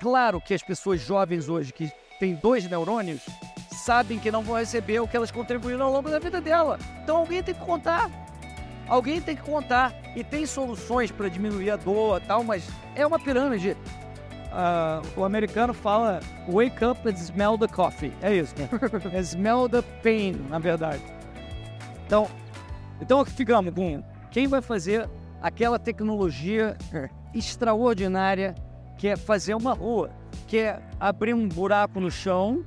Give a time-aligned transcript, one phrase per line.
[0.00, 3.22] claro que as pessoas jovens hoje que têm dois neurônios
[3.70, 6.78] sabem que não vão receber o que elas contribuíram ao longo da vida dela.
[7.02, 8.10] Então alguém tem que contar.
[8.88, 9.92] Alguém tem que contar.
[10.14, 13.76] E tem soluções para diminuir a dor e tal, mas é uma pirâmide.
[14.52, 18.12] Ah, o americano fala wake up and smell the coffee.
[18.22, 18.54] É isso.
[19.12, 21.02] É smell the pain, na verdade.
[22.06, 22.28] Então,
[23.00, 25.08] então ficamos com quem vai fazer
[25.42, 26.76] aquela tecnologia
[27.34, 28.54] extraordinária
[28.98, 30.10] que é fazer uma rua,
[30.46, 32.64] que é abrir um buraco no chão,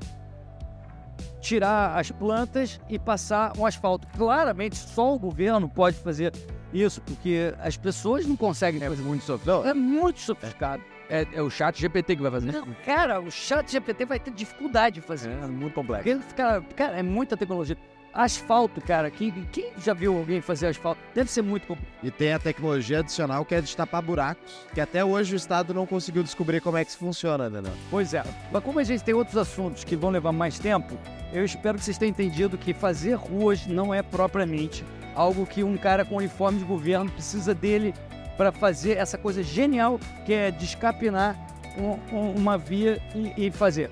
[1.39, 4.07] tirar as plantas e passar um asfalto.
[4.17, 6.33] Claramente, só o governo pode fazer
[6.73, 9.67] isso, porque as pessoas não conseguem fazer muito sofisticado.
[9.67, 10.83] É muito sofisticado.
[11.09, 12.51] É, é o chat GPT que vai fazer.
[12.51, 15.31] Não, cara, o chat GPT vai ter dificuldade de fazer.
[15.31, 16.03] É muito complexo.
[16.03, 17.77] Porque, cara, cara, é muita tecnologia.
[18.17, 20.99] Asfalto, cara, quem, quem já viu alguém fazer asfalto?
[21.13, 21.93] Deve ser muito complicado.
[22.01, 25.85] E tem a tecnologia adicional que é destapar buracos, que até hoje o Estado não
[25.85, 27.61] conseguiu descobrir como é que isso funciona, né?
[27.91, 28.23] Pois é.
[28.51, 30.97] Mas como a gente tem outros assuntos que vão levar mais tempo,
[31.31, 34.83] eu espero que vocês tenham entendido que fazer ruas não é propriamente
[35.13, 37.93] algo que um cara com uniforme de governo precisa dele
[38.35, 41.37] para fazer essa coisa genial que é descapinar
[41.77, 43.91] um, um, uma via e, e fazer.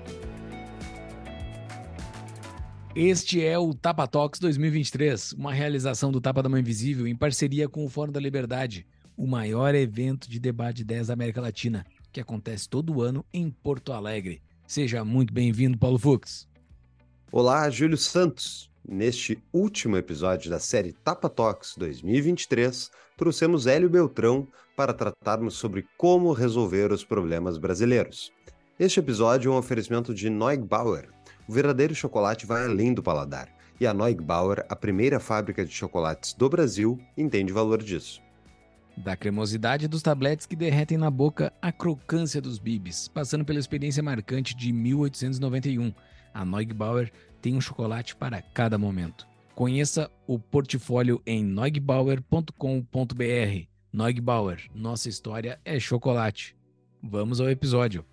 [2.98, 7.68] Este é o Tapa Talks 2023, uma realização do Tapa da Mãe Invisível em parceria
[7.68, 11.84] com o Fórum da Liberdade, o maior evento de debate de ideias da América Latina,
[12.10, 14.40] que acontece todo ano em Porto Alegre.
[14.66, 16.48] Seja muito bem-vindo, Paulo Fux.
[17.30, 18.70] Olá, Júlio Santos.
[18.88, 26.32] Neste último episódio da série Tapa Talks 2023, trouxemos Hélio Beltrão para tratarmos sobre como
[26.32, 28.32] resolver os problemas brasileiros.
[28.80, 31.10] Este episódio é um oferecimento de Neugbauer,
[31.48, 33.48] o verdadeiro chocolate vai além do paladar,
[33.80, 38.20] e a Neugbauer, a primeira fábrica de chocolates do Brasil, entende o valor disso.
[38.96, 44.02] Da cremosidade dos tabletes que derretem na boca à crocância dos bibis, passando pela experiência
[44.02, 45.92] marcante de 1891,
[46.32, 47.12] a Neugbauer
[47.42, 49.26] tem um chocolate para cada momento.
[49.54, 53.66] Conheça o portfólio em neugbauer.com.br.
[53.92, 56.56] Neugbauer, nossa história é chocolate.
[57.02, 58.04] Vamos ao episódio.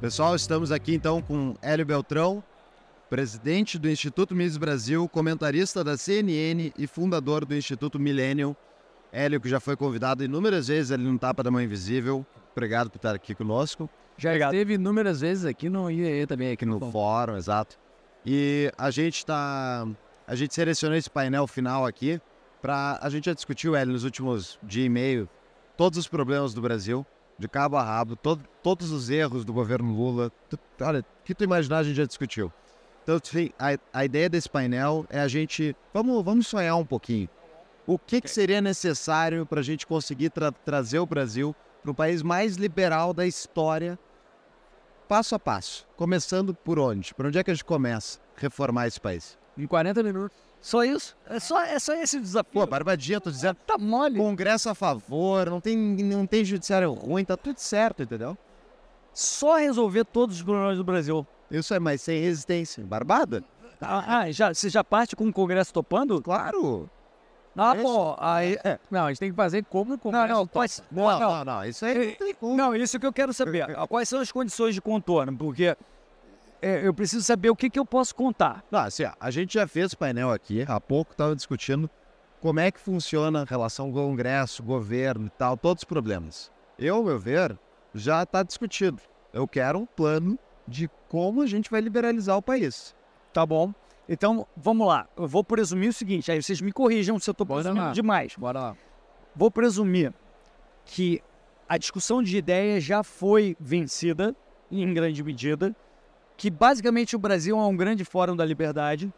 [0.00, 2.44] Pessoal, estamos aqui então com Hélio Beltrão,
[3.08, 8.54] presidente do Instituto Miss Brasil, comentarista da CNN e fundador do Instituto Millennium.
[9.10, 12.26] Hélio, que já foi convidado inúmeras vezes ali no Tapa da Mãe Invisível.
[12.52, 13.88] Obrigado por estar aqui conosco.
[14.18, 14.52] Já Obrigado.
[14.52, 17.78] esteve inúmeras vezes aqui no IEE também, aqui no, no fórum, exato.
[18.24, 19.88] E a gente está.
[20.26, 22.20] A gente selecionou esse painel final aqui
[22.60, 25.26] para a gente já discutiu, Hélio, nos últimos dia e meio,
[25.74, 27.06] todos os problemas do Brasil
[27.38, 30.32] de cabo a rabo, todo, todos os erros do governo Lula.
[30.48, 32.52] Tu, olha, que tu imaginar a gente já discutiu.
[33.02, 35.76] Então, enfim, a, a ideia desse painel é a gente.
[35.92, 37.28] Vamos, vamos sonhar um pouquinho.
[37.86, 41.94] O que, que seria necessário para a gente conseguir tra trazer o Brasil para o
[41.94, 43.96] país mais liberal da história,
[45.06, 45.86] passo a passo?
[45.96, 47.14] Começando por onde?
[47.14, 49.38] Por onde é que a gente começa a reformar esse país?
[49.56, 50.45] Em 40 minutos.
[50.66, 51.16] Só isso?
[51.30, 52.52] É só, é só esse desafio?
[52.52, 53.56] Pô, barbadinha, tô dizendo.
[53.64, 54.18] Tá mole.
[54.18, 58.36] Congresso a favor, não tem, não tem judiciário ruim, tá tudo certo, entendeu?
[59.14, 61.24] Só resolver todos os problemas do Brasil.
[61.48, 62.82] Isso é, mas sem resistência.
[62.84, 63.44] Barbada?
[63.80, 66.20] Ah, ah já, você já parte com o Congresso topando?
[66.20, 66.90] Claro.
[67.56, 68.58] Ah, é pô, aí.
[68.64, 68.80] É.
[68.90, 70.26] Não, a gente tem que fazer como o Congresso.
[70.26, 73.68] Não, não, quais, não, não, não, isso aí não Não, isso que eu quero saber.
[73.88, 75.38] Quais são as condições de contorno?
[75.38, 75.76] Porque é,
[76.66, 78.64] eu preciso saber o que, que eu posso contar.
[78.70, 81.88] Não, assim, a gente já fez painel aqui, há pouco estava discutindo
[82.40, 86.52] como é que funciona a relação Congresso, governo e tal, todos os problemas.
[86.78, 87.58] Eu, ao meu ver,
[87.94, 89.00] já está discutido.
[89.32, 92.94] Eu quero um plano de como a gente vai liberalizar o país.
[93.32, 93.72] Tá bom.
[94.08, 95.08] Então, vamos lá.
[95.16, 98.34] Eu vou presumir o seguinte, aí vocês me corrijam se eu estou presumindo demais.
[98.36, 98.76] Bora lá.
[99.34, 100.12] Vou presumir
[100.84, 101.20] que
[101.68, 104.34] a discussão de ideias já foi vencida,
[104.70, 105.74] em grande medida,
[106.36, 109.12] que basicamente o Brasil é um grande fórum da liberdade,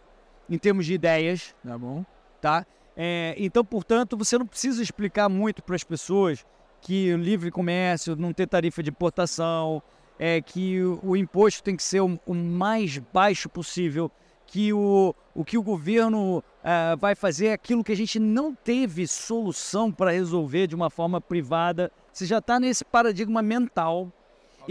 [0.49, 2.05] em termos de ideias, tá bom?
[2.41, 2.65] Tá?
[2.97, 6.45] É, então, portanto, você não precisa explicar muito para as pessoas
[6.81, 9.83] que o livre comércio não tem tarifa de importação,
[10.19, 14.11] é, que o, o imposto tem que ser o, o, mais baixo possível,
[14.47, 18.55] que o, o que o governo uh, vai fazer é aquilo que a gente não
[18.55, 21.93] teve solução para resolver de uma forma privada.
[22.13, 24.11] Você já está nesse paradigma mental.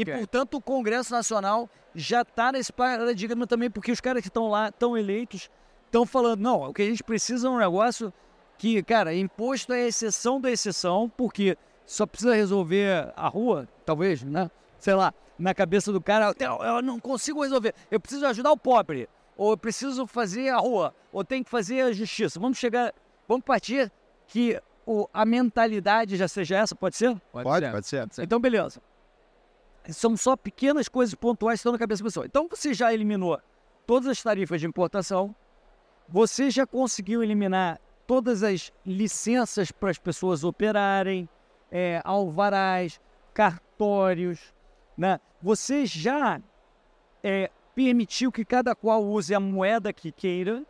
[0.01, 0.13] Okay.
[0.13, 4.49] E, portanto, o Congresso Nacional já está nesse paradigma também, porque os caras que estão
[4.49, 5.49] lá, estão eleitos,
[5.85, 8.13] estão falando, não, o que a gente precisa é um negócio
[8.57, 14.49] que, cara, imposto é exceção da exceção, porque só precisa resolver a rua, talvez, né?
[14.79, 19.07] Sei lá, na cabeça do cara, eu não consigo resolver, eu preciso ajudar o pobre,
[19.35, 22.39] ou eu preciso fazer a rua, ou tem que fazer a justiça.
[22.39, 22.93] Vamos chegar,
[23.27, 23.91] vamos partir
[24.27, 27.15] que o- a mentalidade já seja essa, pode ser?
[27.31, 27.71] Pode, ser.
[27.71, 28.23] pode ser.
[28.23, 28.81] Então, beleza.
[29.89, 32.25] São só pequenas coisas pontuais que estão na cabeça da pessoa.
[32.25, 33.39] Então, você já eliminou
[33.85, 35.35] todas as tarifas de importação,
[36.09, 41.27] você já conseguiu eliminar todas as licenças para as pessoas operarem,
[41.71, 42.99] é, alvarás,
[43.33, 44.53] cartórios,
[44.97, 45.19] né?
[45.41, 46.41] Você já
[47.23, 50.63] é, permitiu que cada qual use a moeda que queira,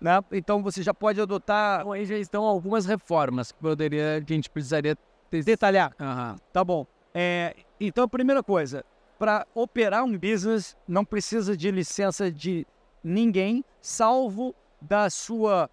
[0.00, 0.22] né?
[0.32, 1.80] Então, você já pode adotar...
[1.80, 4.96] Então aí já estão algumas reformas que poderia, que a gente precisaria
[5.30, 5.44] ter.
[5.44, 5.94] Detalhar.
[5.98, 6.36] Aham.
[6.52, 6.86] Tá bom.
[7.14, 8.84] É, então, primeira coisa,
[9.18, 12.66] para operar um business, não precisa de licença de
[13.02, 15.68] ninguém, salvo da sua,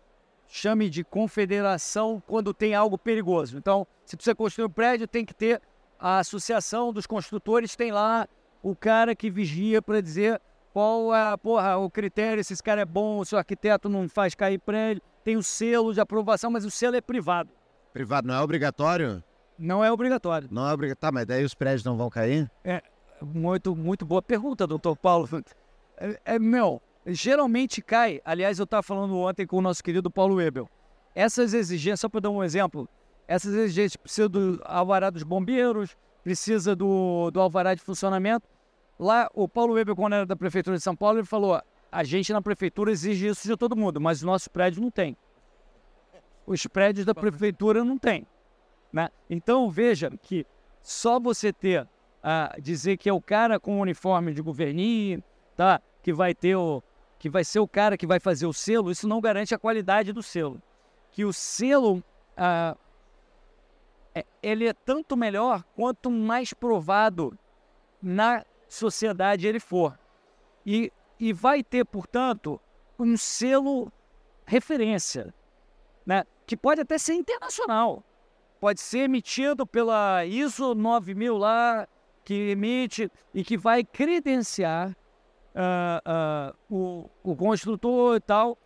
[0.48, 3.58] chame de confederação, quando tem algo perigoso.
[3.58, 5.62] Então, se precisa construir um prédio, tem que ter
[6.00, 8.28] a associação dos construtores, tem lá
[8.64, 10.42] o cara que vigia para dizer
[10.74, 14.36] qual é porra, o critério, se esse cara é bom, se o arquiteto não faz
[14.36, 17.50] cair prédio, tem o selo de aprovação, mas o selo é privado,
[17.94, 19.24] Privado não é obrigatório?
[19.58, 20.48] Não é obrigatório.
[20.52, 21.00] Não é obrigatório.
[21.00, 22.50] Tá, mas daí os prédios não vão cair?
[23.22, 25.28] Muito, muito boa pergunta, doutor Paulo.
[25.98, 28.22] É, é, meu, geralmente cai.
[28.24, 30.70] Aliás, eu estava falando ontem com o nosso querido Paulo Webel.
[31.16, 32.88] Essas exigências, só para dar um exemplo,
[33.28, 38.48] essas exigências precisam do alvará dos bombeiros, precisa do, do alvará de funcionamento.
[39.00, 41.60] Lá, o Paulo Webel, quando era da Prefeitura de São Paulo, ele falou:
[41.92, 45.18] a gente na Prefeitura exige isso de todo mundo, mas os nossos prédios não tem.
[46.46, 48.26] Os prédios da Prefeitura não tem.
[48.92, 49.10] Né?
[49.30, 50.46] Então, veja que
[50.82, 51.88] só você ter
[52.24, 55.24] a dizer que é o cara com o uniforme de governinho,
[55.56, 55.82] tá?
[56.02, 56.82] Que vai ter o
[57.20, 60.14] que vai ser o cara que vai fazer o selo, isso não garante a qualidade
[60.14, 60.62] do selo.
[61.12, 62.04] Que o selo
[62.36, 62.78] ah,
[64.14, 67.38] é- ele é tanto melhor quanto mais provado
[68.02, 69.98] na sociedade ele for.
[70.66, 72.60] E, e vai ter, portanto,
[73.00, 73.92] um selo
[74.46, 75.34] referência,
[76.06, 76.24] né?
[76.46, 78.04] Que pode até ser internacional.
[78.60, 81.88] Pode ser emitido pela ISO 9000 lá,
[82.24, 84.96] que emite e que vai credenciar
[85.56, 88.58] ah, ah, o, o construtor e tal.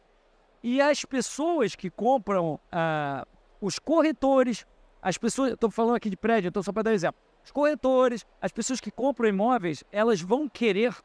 [0.63, 3.27] E as pessoas que compram, ah,
[3.59, 4.65] os corretores,
[5.01, 7.19] as pessoas, estou falando aqui de prédio, então só para dar um exemplo.
[7.43, 10.95] Os corretores, as pessoas que compram imóveis, elas vão querer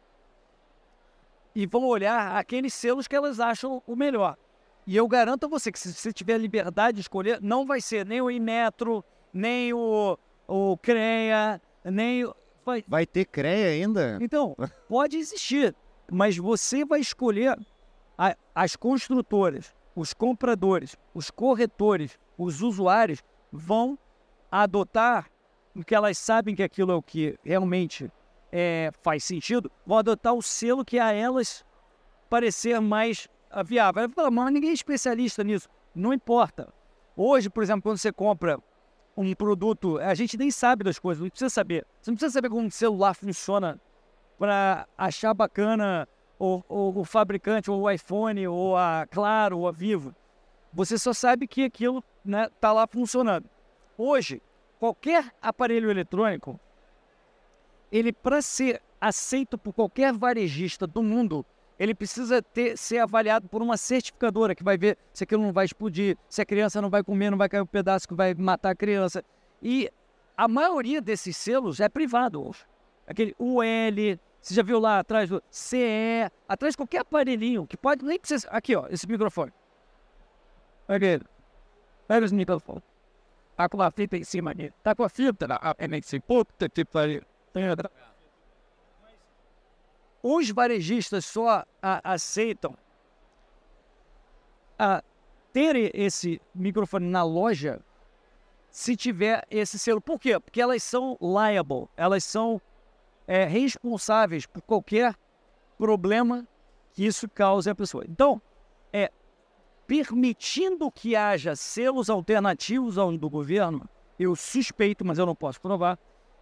[1.54, 4.36] e vão olhar aqueles selos que elas acham o melhor.
[4.86, 8.06] E eu garanto a você que se você tiver liberdade de escolher, não vai ser
[8.06, 10.16] nem o Inmetro, nem o,
[10.46, 12.34] o CREA, nem o...
[12.64, 14.18] Vai, Vai ter CREA ainda?
[14.20, 14.56] então,
[14.88, 15.74] pode existir,
[16.10, 17.58] mas você vai escolher
[18.16, 23.22] a- as construtoras, os compradores, os corretores, os usuários
[23.52, 23.98] vão
[24.50, 25.28] adotar,
[25.74, 28.10] porque elas sabem que aquilo é o que realmente
[28.52, 31.64] é, faz sentido, vão adotar o selo que a elas
[32.30, 33.28] parecer mais
[33.64, 34.02] viável.
[34.02, 35.68] Aí fala, mas ninguém é especialista nisso.
[35.94, 36.72] Não importa.
[37.16, 38.58] Hoje, por exemplo, quando você compra
[39.16, 41.86] um produto, a gente nem sabe das coisas, não precisa saber.
[42.00, 43.80] Você não precisa saber como um celular funciona
[44.38, 46.06] para achar bacana
[46.38, 50.14] o, o, o fabricante, ou o iPhone, ou a Claro, ou a Vivo.
[50.72, 53.48] Você só sabe que aquilo né, tá lá funcionando.
[53.96, 54.42] Hoje,
[54.78, 56.60] qualquer aparelho eletrônico,
[57.90, 61.46] ele para ser aceito por qualquer varejista do mundo,
[61.78, 65.64] ele precisa ter, ser avaliado por uma certificadora que vai ver se aquilo não vai
[65.66, 68.70] explodir, se a criança não vai comer, não vai cair um pedaço que vai matar
[68.70, 69.22] a criança.
[69.62, 69.90] E
[70.36, 72.50] a maioria desses selos é privado.
[73.06, 78.04] Aquele UL, você já viu lá atrás do CE, atrás de qualquer aparelhinho, que pode
[78.04, 78.48] nem precisar.
[78.50, 79.52] Aqui, ó, esse microfone.
[80.88, 81.20] Aqui.
[82.08, 82.82] Pega esse microfone.
[83.56, 84.72] Tá com a fita em cima aqui.
[84.82, 87.22] Tá com a fita na é puta que pariu.
[87.52, 87.90] Tem outra.
[90.28, 92.76] Os varejistas só a- aceitam
[94.76, 95.00] a
[95.52, 97.80] ter esse microfone na loja
[98.68, 100.00] se tiver esse selo.
[100.00, 100.40] Por quê?
[100.40, 102.60] Porque elas são liable, elas são
[103.24, 105.14] é, responsáveis por qualquer
[105.78, 106.44] problema
[106.92, 108.04] que isso cause à pessoa.
[108.08, 108.42] Então,
[108.92, 109.12] é
[109.86, 115.96] permitindo que haja selos alternativos ao do governo, eu suspeito, mas eu não posso provar,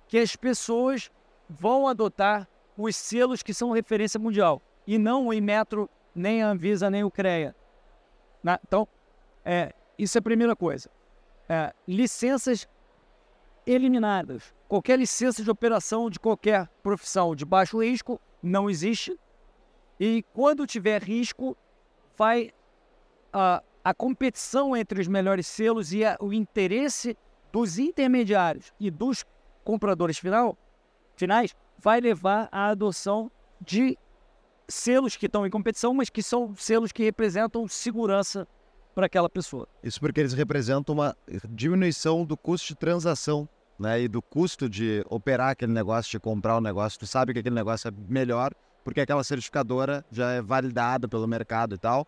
[0.08, 1.10] que as pessoas
[1.50, 6.90] vão adotar os selos que são referência mundial e não o Inmetro, nem a Anvisa,
[6.90, 7.54] nem o CREA.
[8.42, 8.58] né?
[8.66, 8.86] Então,
[9.44, 10.90] é, isso é a primeira coisa.
[11.48, 12.68] É, licenças
[13.66, 14.54] eliminadas.
[14.68, 19.18] Qualquer licença de operação de qualquer profissão de baixo risco não existe.
[19.98, 21.56] E quando tiver risco,
[22.16, 22.50] vai
[23.32, 27.16] a, a competição entre os melhores selos e a- o interesse
[27.52, 29.24] dos intermediários e dos
[29.62, 30.58] compradores final,
[31.16, 33.98] finais vai levar à adoção de
[34.68, 38.46] selos que estão em competição, mas que são selos que representam segurança
[38.94, 39.68] para aquela pessoa.
[39.82, 41.16] Isso porque eles representam uma
[41.50, 44.02] diminuição do custo de transação, né?
[44.02, 46.98] E do custo de operar aquele negócio, de comprar o negócio.
[46.98, 48.52] Tu sabe que aquele negócio é melhor
[48.84, 52.06] porque aquela certificadora já é validada pelo mercado e tal.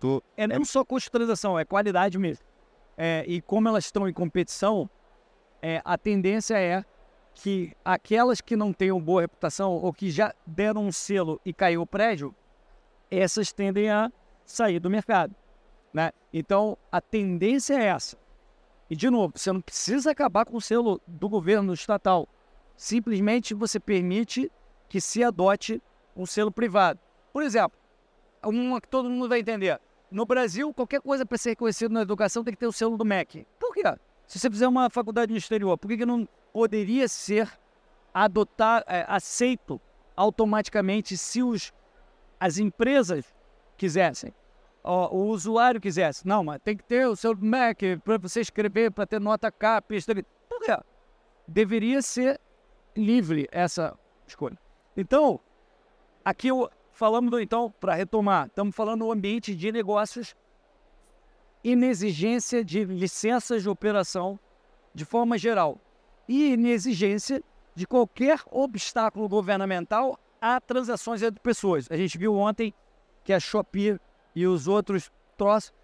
[0.00, 2.44] Tu É não só custo de transação, é qualidade mesmo.
[2.96, 4.90] É, e como elas estão em competição,
[5.62, 6.84] é, a tendência é
[7.42, 11.82] que aquelas que não tenham boa reputação ou que já deram um selo e caiu
[11.82, 12.34] o prédio,
[13.10, 14.12] essas tendem a
[14.44, 15.34] sair do mercado.
[15.92, 16.12] Né?
[16.32, 18.18] Então, a tendência é essa.
[18.90, 22.28] E, de novo, você não precisa acabar com o selo do governo estatal.
[22.76, 24.50] Simplesmente você permite
[24.88, 25.82] que se adote
[26.14, 27.00] um selo privado.
[27.32, 27.78] Por exemplo,
[28.44, 29.80] uma que todo mundo vai entender.
[30.10, 33.04] No Brasil, qualquer coisa para ser reconhecido na educação tem que ter o selo do
[33.04, 33.46] MEC.
[33.58, 33.82] Por quê?
[34.26, 37.50] Se você fizer uma faculdade no exterior, por que, que não poderia ser
[38.12, 39.80] adotar, é, aceito
[40.16, 41.72] automaticamente se os,
[42.38, 43.24] as empresas
[43.76, 44.34] quisessem?
[44.82, 46.26] Ó, o usuário quisesse.
[46.26, 49.98] Não, mas tem que ter o seu MEC para você escrever, para ter nota CAP.
[50.48, 50.76] Por quê?
[51.46, 52.40] Deveria ser
[52.96, 54.58] livre essa escolha.
[54.96, 55.40] Então,
[56.24, 60.34] aqui eu, falamos, então, para retomar, estamos falando do ambiente de negócios,
[61.62, 64.38] inexigência de licenças de operação
[64.94, 65.78] de forma geral
[66.30, 67.42] e inexigência
[67.74, 71.88] de qualquer obstáculo governamental a transações entre pessoas.
[71.90, 72.72] A gente viu ontem
[73.24, 73.98] que a Shopee
[74.32, 75.74] e os outros troços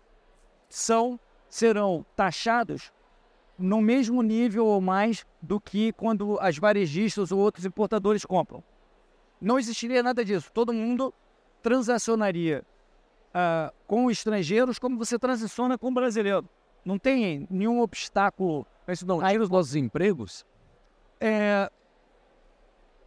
[0.69, 2.93] são, serão taxados
[3.59, 8.63] no mesmo nível ou mais do que quando as varejistas ou outros importadores compram.
[9.41, 10.49] Não existiria nada disso.
[10.53, 11.13] Todo mundo
[11.61, 12.65] transacionaria
[13.31, 16.49] uh, com estrangeiros como você transaciona com brasileiro.
[16.85, 18.65] Não tem nenhum obstáculo.
[18.87, 20.47] Mas não tira os nossos empregos?
[21.21, 21.71] É,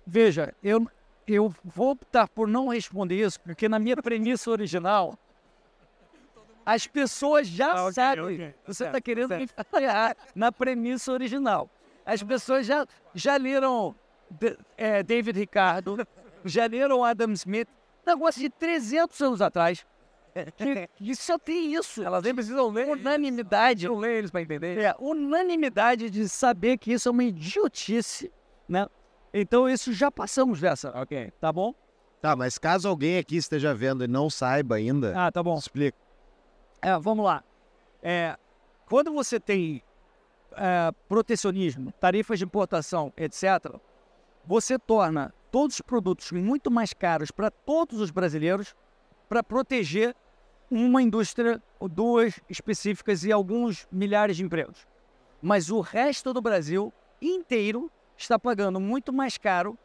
[0.05, 0.87] veja, eu,
[1.27, 5.17] eu vou optar por não responder isso, porque na minha premissa original,
[6.65, 8.23] as pessoas já Ah, ok, sabem.
[8.23, 8.55] ok.
[8.67, 11.69] Você está querendo me ferrar na premissa original.
[12.05, 13.95] As pessoas já, já leram
[14.77, 16.05] é, David Ricardo,
[16.43, 17.67] já leram Adam Smith,
[18.05, 19.85] negócio de 300 anos atrás.
[20.95, 22.03] Que, só tem isso.
[22.03, 22.87] Elas nem precisam ler.
[22.89, 23.87] Unanimidade.
[23.87, 24.77] Não lê eles para entender.
[24.79, 28.31] É, unanimidade de saber que isso é uma idiotice,
[28.67, 28.87] né?
[29.33, 31.31] Então isso já passamos dessa, Ok.
[31.39, 31.73] tá bom?
[32.21, 35.57] Tá, mas caso alguém aqui esteja vendo e não saiba ainda, Ah, tá bom.
[35.57, 35.97] explica.
[36.81, 37.43] É, vamos lá.
[38.01, 38.35] É,
[38.87, 39.83] quando você tem
[40.53, 43.75] é, protecionismo, tarifas de importação, etc.,
[44.45, 48.75] você torna todos os produtos muito mais caros para todos os brasileiros
[49.27, 50.15] para proteger
[50.69, 54.87] uma indústria ou duas específicas e alguns milhares de empregos.
[55.41, 59.77] Mas o resto do Brasil inteiro está pagando muito mais caro,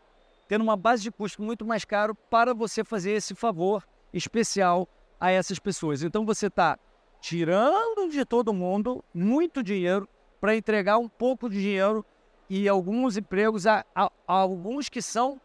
[0.48, 4.88] tendo uma base de custo muito mais caro para você fazer esse favor especial
[5.18, 6.02] a essas pessoas.
[6.02, 6.78] Então você está
[7.20, 10.08] tirando de todo mundo muito dinheiro
[10.40, 12.04] para entregar um pouco de dinheiro
[12.50, 15.40] e alguns empregos a, a- a alguns que são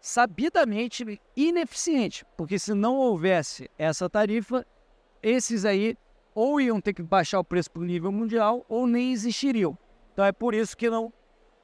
[0.00, 4.64] sabidamente ineficientes, porque se não houvesse essa tarifa,
[5.26, 5.98] esses aí
[6.32, 9.76] ou iam ter que baixar o preço para o nível mundial ou nem existiriam.
[10.12, 11.12] Então é por isso que não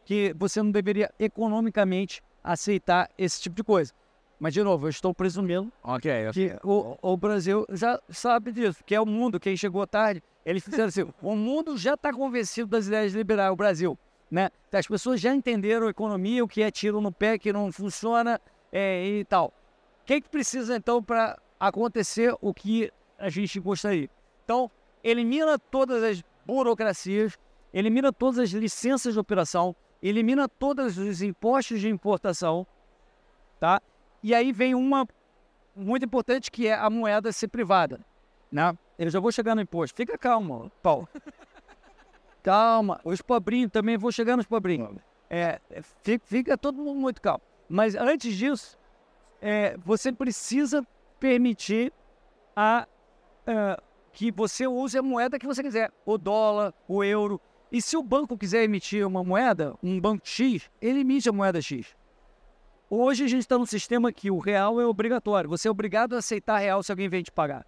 [0.04, 3.92] que você não deveria economicamente aceitar esse tipo de coisa.
[4.40, 6.10] Mas de novo, eu estou presumindo Ok.
[6.28, 6.32] ok.
[6.32, 10.64] que o, o Brasil já sabe disso, que é o mundo, quem chegou tarde, eles
[10.64, 13.96] fizeram assim, o mundo já está convencido das ideias liberais, o Brasil,
[14.28, 14.50] né?
[14.72, 18.40] As pessoas já entenderam a economia, o que é tiro no pé, que não funciona
[18.72, 19.52] é, e tal.
[20.02, 22.90] O que, que precisa então para acontecer o que
[23.22, 24.10] a gente gostaria?
[24.44, 24.68] Então,
[25.02, 27.38] elimina todas as burocracias,
[27.72, 32.66] elimina todas as licenças de operação, elimina todos os impostos de importação,
[33.60, 33.80] tá?
[34.22, 35.06] E aí vem uma
[35.74, 38.00] muito importante que é a moeda ser privada,
[38.50, 38.76] né?
[38.98, 39.96] Eu já vou chegar no imposto.
[39.96, 41.08] Fica calmo, Paulo.
[42.42, 43.00] Calma.
[43.04, 44.96] Os pobrinhos também vou chegar nos pobrinhos.
[45.30, 47.40] É, é, fica, fica todo mundo muito calmo.
[47.68, 48.76] Mas antes disso,
[49.40, 50.86] é, você precisa
[51.18, 51.92] permitir
[52.54, 52.86] a,
[53.46, 53.80] é,
[54.12, 57.40] que você use a moeda que você quiser, o dólar, o euro.
[57.70, 61.60] E se o banco quiser emitir uma moeda, um banco X, ele emite a moeda
[61.60, 61.96] X.
[62.90, 65.48] Hoje a gente está num sistema que o real é obrigatório.
[65.48, 67.66] Você é obrigado a aceitar real se alguém vem te pagar.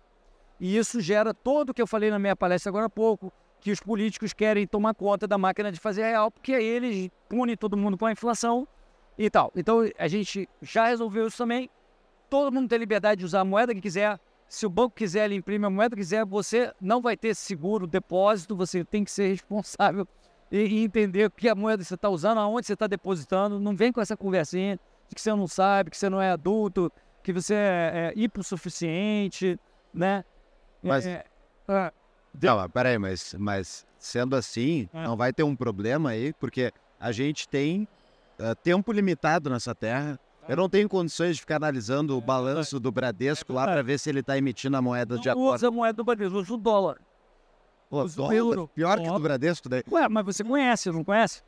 [0.60, 3.70] E isso gera todo o que eu falei na minha palestra agora há pouco, que
[3.70, 7.76] os políticos querem tomar conta da máquina de fazer real, porque aí eles punem todo
[7.76, 8.68] mundo com a inflação
[9.18, 9.50] e tal.
[9.56, 11.70] Então a gente já resolveu isso também.
[12.28, 14.20] Todo mundo tem liberdade de usar a moeda que quiser.
[14.48, 16.24] Se o banco quiser, ele imprime a moeda que quiser.
[16.24, 18.54] Você não vai ter seguro, depósito.
[18.56, 20.06] Você tem que ser responsável
[20.50, 23.58] e, e entender que a moeda você está usando, aonde você está depositando.
[23.58, 26.92] Não vem com essa conversinha de que você não sabe, que você não é adulto,
[27.22, 29.58] que você é, é hipossuficiente,
[29.92, 30.24] né?
[30.82, 31.24] Mas- É,
[31.68, 31.92] é,
[32.42, 35.04] Não, mas peraí, mas, mas sendo assim, É.
[35.04, 37.88] não vai ter um problema aí, porque a gente tem
[38.38, 40.18] ah, tempo limitado nessa terra.
[40.48, 44.10] Eu não tenho condições de ficar analisando o balanço do Bradesco lá para ver se
[44.10, 45.54] ele está emitindo a moeda de Não acordo.
[45.54, 47.00] usa a moeda do Bradesco, usa o dólar.
[47.88, 48.68] Pô, dólar, euro.
[48.74, 49.20] pior que o do.
[49.20, 49.82] Bradesco daí.
[49.90, 51.42] Ué, mas você conhece, não conhece?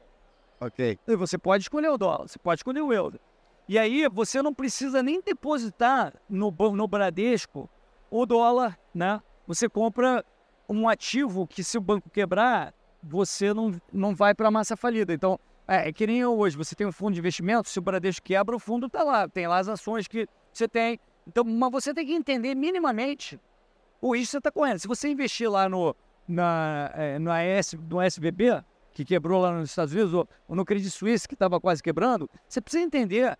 [0.60, 0.98] Ok.
[1.06, 3.20] E você pode escolher o dólar, você pode escolher o euro.
[3.68, 7.68] E aí você não precisa nem depositar no, no Bradesco
[8.10, 9.20] o dólar, né?
[9.46, 10.24] Você compra
[10.68, 12.72] um ativo que se o banco quebrar,
[13.02, 15.12] você não, não vai para a massa falida.
[15.12, 18.24] Então, é, é que nem hoje, você tem um fundo de investimento, se o Bradesco
[18.24, 20.98] quebra, o fundo está lá, tem lá as ações que você tem.
[21.26, 23.38] Então, mas você tem que entender minimamente
[24.00, 24.78] o risco que você está correndo.
[24.78, 25.94] Se você investir lá no,
[26.28, 30.64] na, é, no, AS, no SVB, que quebrou lá nos Estados Unidos, ou, ou no
[30.64, 33.36] Credit Suisse, que estava quase quebrando, você precisa entender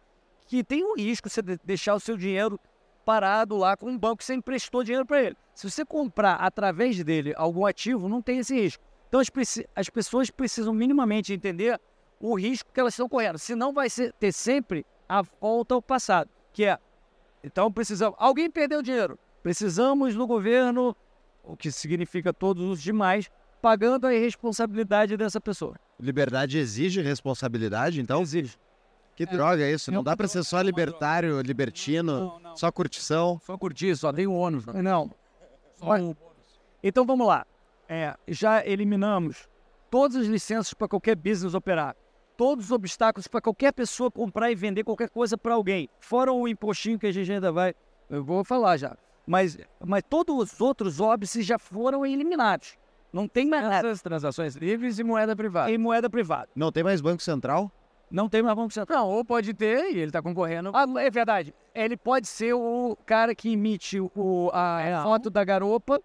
[0.47, 2.59] que tem um risco você de- deixar o seu dinheiro
[3.05, 5.37] parado lá com um banco que você emprestou dinheiro para ele.
[5.55, 8.85] Se você comprar através dele algum ativo, não tem esse risco.
[9.09, 9.31] Então as,
[9.77, 11.81] as pessoas precisam minimamente entender
[12.21, 13.39] o risco que elas estão correndo.
[13.39, 16.79] Senão vai ser- ter sempre a volta ao passado, que é
[17.45, 18.17] então precisamos.
[18.19, 19.19] Alguém perdeu dinheiro.
[19.43, 20.97] Precisamos do governo,
[21.45, 23.31] o que significa todos os demais,
[23.63, 25.77] pagando a irresponsabilidade dessa pessoa.
[26.01, 28.23] Liberdade exige responsabilidade, então?
[28.23, 28.57] Exige.
[29.15, 29.91] Que droga é isso?
[29.93, 33.41] Não dá pra ser só libertário, libertino, só curtição.
[33.45, 34.67] Só curtir, só tem o ônus.
[34.67, 34.83] né?
[34.83, 35.11] Não.
[35.77, 36.17] Só Olha,
[36.83, 37.47] Então vamos lá.
[37.89, 39.49] É, já eliminamos
[39.91, 41.97] todas as licenças para qualquer business operar.
[42.37, 45.89] Todos os obstáculos para qualquer pessoa comprar e vender qualquer coisa para alguém.
[45.99, 47.75] Fora o impostinho que a gente ainda vai.
[48.11, 48.97] Eu vou falar já.
[49.27, 52.77] Mas, mas todos os outros óbices já foram eliminados.
[53.13, 53.89] Não tem mais nada.
[53.89, 55.71] Essas transações livres e moeda privada.
[55.71, 56.49] Em moeda privada.
[56.55, 57.73] Não tem mais Banco Central?
[58.11, 58.99] Não tem mais Banco Central.
[58.99, 60.71] Não, ou pode ter e ele tá concorrendo.
[60.75, 61.55] Ah, é verdade.
[61.75, 65.03] Ele pode ser o cara que emite o, a Real.
[65.05, 66.01] foto da garopa,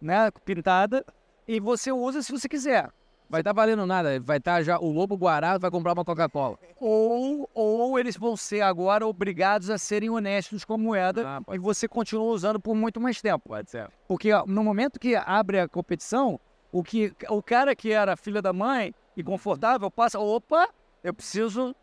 [0.00, 1.04] né, pintada,
[1.46, 2.90] e você usa se você quiser.
[3.32, 4.20] Vai estar valendo nada.
[4.20, 4.78] Vai estar já.
[4.78, 6.58] O Lobo Guará vai comprar uma Coca-Cola.
[6.78, 11.58] Ou, ou eles vão ser agora obrigados a serem honestos com a moeda Ah, e
[11.58, 13.48] você continua usando por muito mais tempo.
[13.48, 13.88] Pode ser.
[14.06, 16.38] Porque ó, no momento que abre a competição,
[16.70, 20.68] o, que, o cara que era filha da mãe e confortável passa, opa,
[21.02, 21.74] eu preciso,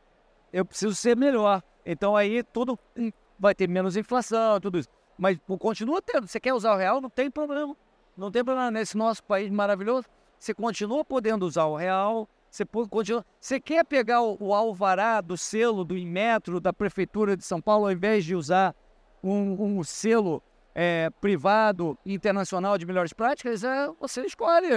[0.54, 1.64] eu preciso ser melhor.
[1.84, 4.90] Então aí tudo hum, vai ter menos inflação, tudo isso.
[5.18, 6.28] Mas continua tendo.
[6.28, 7.76] Você quer usar o real, não tem problema.
[8.16, 10.06] Não tem problema nesse nosso país maravilhoso.
[10.40, 12.28] Você continua podendo usar o real.
[12.50, 13.26] Você continua.
[13.40, 17.86] Você quer pegar o, o alvará do selo do Inmetro da prefeitura de São Paulo
[17.86, 18.74] ao invés de usar
[19.22, 20.42] um, um selo
[20.74, 24.68] é, privado internacional de melhores práticas, é, você escolhe.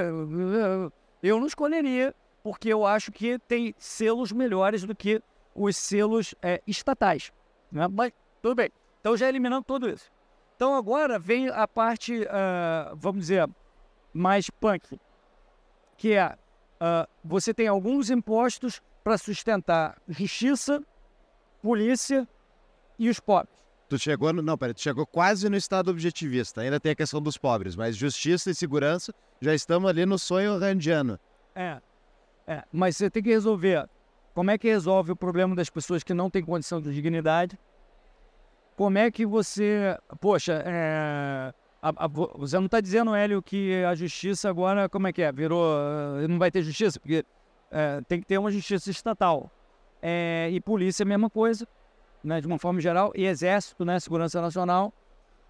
[1.23, 5.23] Eu- não escolheria, porque eu acho que tem selos melhores do que
[5.55, 7.33] os selos é, estatais.
[7.71, 7.87] né?
[7.87, 8.71] Mas tudo bem.
[9.01, 10.11] Então já eliminando tudo isso.
[10.57, 13.49] Então agora vem a parte, ah, vamos dizer,
[14.13, 14.99] mais punk,
[16.03, 16.37] que é
[16.81, 20.83] ah, você tem alguns impostos para sustentar justiça,
[21.63, 22.27] polícia
[22.99, 23.55] e os pobres.
[23.89, 24.43] Tu chegou no.
[24.43, 26.63] Não, peraí, tu chegou quase no estado objetivista.
[26.63, 30.59] Ainda tem a questão dos pobres, mas justiça e segurança já estamos ali no sonho
[30.59, 31.21] randiano.
[31.55, 31.81] É,
[32.49, 33.89] é, mas você tem que resolver.
[34.35, 37.57] Como é que resolve o problema das pessoas que não têm condição de dignidade?
[38.75, 39.97] Como é que você.
[40.21, 45.09] Poxa, é, a- a- vo- você não está dizendo, Hélio, que a justiça agora, como
[45.09, 45.33] é que é?
[45.33, 45.67] Virou.
[46.23, 47.01] eh, Não vai ter justiça?
[47.01, 47.25] Porque
[47.73, 49.51] eh, tem que ter uma justiça estatal.
[50.01, 51.67] É, e polícia, a mesma coisa,
[52.25, 54.93] né, de uma forma geral, e exército, né, segurança nacional,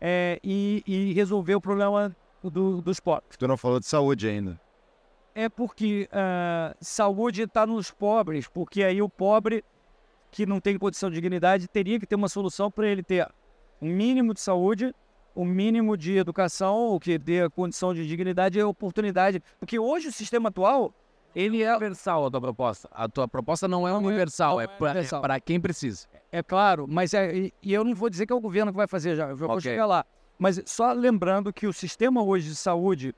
[0.01, 3.37] é, e, e resolver o problema do- dos pobres.
[3.37, 4.61] Tu não falou de saúde ainda.
[5.35, 9.65] É porque ah, saúde está nos pobres, porque aí o pobre
[10.31, 13.27] que não tem condição de dignidade teria que ter uma solução para ele ter
[13.81, 14.95] um mínimo de saúde,
[15.35, 19.43] um mínimo de educação, o que dê condição de dignidade e oportunidade.
[19.59, 20.95] Porque hoje o sistema atual,
[21.35, 22.89] ele é, Universal a tua proposta.
[22.93, 25.23] A tua proposta não é universal, é pra- é universal.
[25.23, 26.07] para quem precisa.
[26.31, 28.77] é claro, mas é, e, e eu não vou dizer que é o governo que
[28.77, 29.61] vai fazer já, eu vou Ok.
[29.63, 30.05] chegar lá.
[30.39, 33.15] Mas só lembrando que o sistema hoje de saúde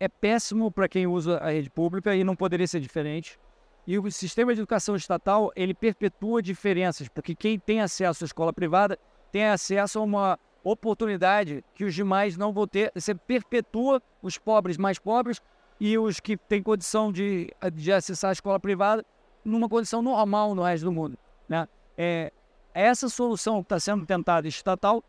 [0.00, 3.38] é péssimo para quem usa a rede pública e não poderia ser diferente.
[3.86, 8.50] E o sistema de educação estatal, ele perpetua diferenças, porque quem tem acesso à escola
[8.52, 8.98] privada
[9.30, 12.90] tem acesso a uma oportunidade que os demais não vão ter.
[12.94, 15.40] Você perpetua os pobres mais pobres
[15.78, 19.04] e os que têm condição de, de acessar a escola privada
[19.44, 21.18] numa condição normal no resto do mundo.
[21.48, 21.68] Né?
[21.96, 22.32] É,
[22.72, 25.04] essa solução que está sendo tentada estatal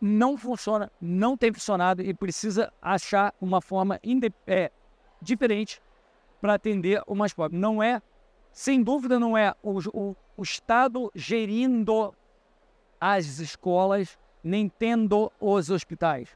[0.00, 3.98] não funciona, não tem funcionado e precisa achar uma forma
[4.46, 4.70] é,
[5.20, 5.82] diferente
[6.40, 7.58] para atender o mais pobre.
[7.58, 8.00] Não é,
[8.52, 12.14] sem dúvida, não é o, o, o Estado gerindo
[13.00, 16.28] as escolas, nem tendo os hospitais.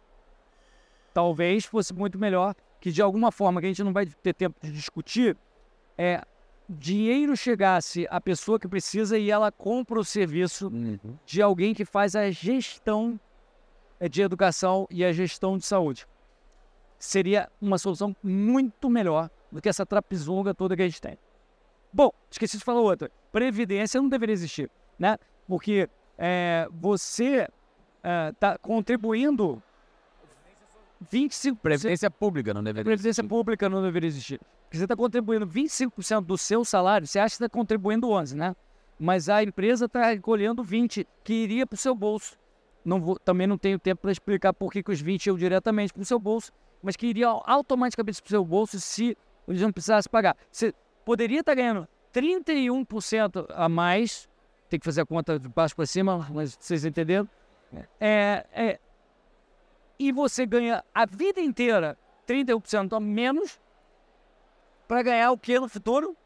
[1.14, 4.56] Talvez fosse muito melhor que de alguma forma, que a gente não vai ter tempo
[4.62, 5.36] de discutir,
[5.96, 6.22] é
[6.68, 10.98] dinheiro chegasse à pessoa que precisa e ela compra o serviço Uhum.
[11.26, 13.18] de alguém que faz a gestão
[14.00, 16.06] eh, de educação e a gestão de saúde.
[16.98, 21.18] Seria uma solução muito melhor do que essa trapizonga toda que a gente tem.
[21.92, 23.10] Bom, esqueci de falar outra.
[23.32, 25.18] Previdência não deveria existir, né?
[25.46, 27.48] Porque eh, você
[28.32, 29.62] está contribuindo
[31.12, 31.56] 25%.
[31.58, 32.84] Previdência pública, não deveria.
[32.84, 34.40] Previdência pública não deveria existir.
[34.64, 38.54] Porque você está contribuindo 25% do seu salário, você acha que está contribuindo 11%, né?
[38.98, 42.38] Mas a empresa está recolhendo 20% que iria para o seu bolso.
[42.84, 45.92] Não vou, também não tenho tempo para explicar por que, que os 20 iam diretamente
[45.92, 49.16] para o seu bolso, mas que iria automaticamente para o seu bolso se
[49.48, 50.36] eles não precisassem pagar.
[50.50, 54.28] Você poderia estar ganhando 31% a mais,
[54.68, 57.28] tem que fazer a conta de baixo para cima, mas vocês entenderam?
[58.00, 58.78] É, é,
[59.98, 63.60] e você ganha a vida inteira 31% a menos
[64.88, 66.16] para ganhar o que no futuro?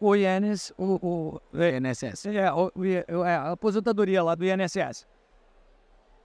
[0.00, 2.26] O INS, o, o, INSS.
[2.26, 5.06] é, o- o é, a aposentadoria lá do INSS.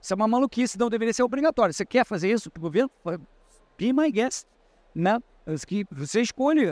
[0.01, 1.73] Isso é uma maluquice, não deveria ser obrigatório.
[1.73, 2.89] Você quer fazer isso para o governo?
[3.77, 4.47] Be my guest.
[4.95, 5.19] Né?
[5.67, 6.65] Que você escolhe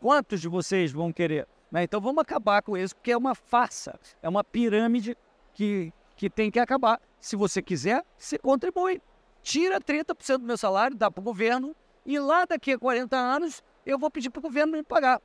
[0.00, 1.46] quantos de vocês vão querer.
[1.70, 1.82] né?
[1.82, 5.16] Então vamos acabar com isso, porque é uma farsa, é uma pirâmide
[5.54, 7.00] que, que tem que acabar.
[7.18, 9.00] Se você quiser, você contribui.
[9.42, 13.62] Tira 30% do meu salário, dá para o governo, e lá daqui a 40 anos
[13.86, 15.18] eu vou pedir para o governo me pagar.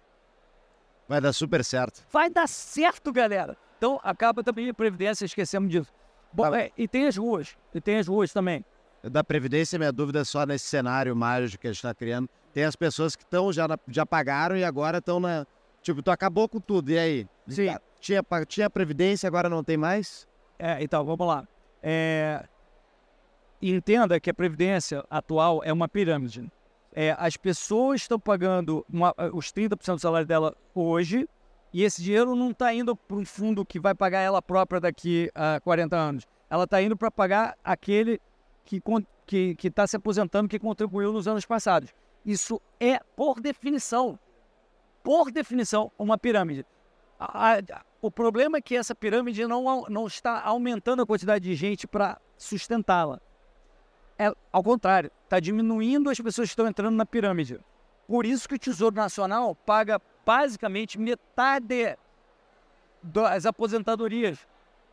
[1.06, 2.02] Vai dar super certo.
[2.10, 3.58] Vai dar certo, galera.
[3.78, 5.92] Então acaba também a Previdência, esquecemos disso.
[6.32, 6.62] Bom, Tá.
[6.62, 8.64] é, e tem as ruas, e tem as ruas também.
[9.04, 12.30] Da Previdência, minha dúvida é só nesse cenário mágico que a gente está criando.
[12.54, 15.46] Tem as pessoas que estão já, já pagaram e agora estão na.
[15.82, 16.90] Tipo, tu acabou com tudo.
[16.90, 17.28] E aí?
[17.50, 17.68] Sim.
[18.00, 20.26] Tinha, tinha Previdência, agora não tem mais?
[20.58, 21.48] É, então, vamos lá.
[21.82, 22.46] É,
[23.62, 26.50] entenda que a Previdência atual é uma pirâmide.
[26.94, 31.28] É, as pessoas estão pagando uma- os 30% do salário dela hoje
[31.74, 35.30] e esse dinheiro não está indo para um fundo que vai pagar ela própria daqui
[35.36, 36.26] a 40 anos.
[36.50, 38.22] Ela está indo para pagar aquele
[38.64, 38.82] que
[39.62, 41.94] está se aposentando, que contribuiu nos anos passados.
[42.26, 44.18] Isso é, por definição,
[45.04, 46.66] por definição, uma pirâmide.
[47.20, 51.56] A- a- o problema é que essa pirâmide não, não está aumentando a quantidade de
[51.56, 53.20] gente para sustentá-la.
[54.18, 57.60] É ao contrário, está diminuindo as pessoas que estão entrando na pirâmide.
[58.08, 61.98] Por isso que o Tesouro Nacional paga basicamente metade
[63.02, 64.40] das aposentadorias.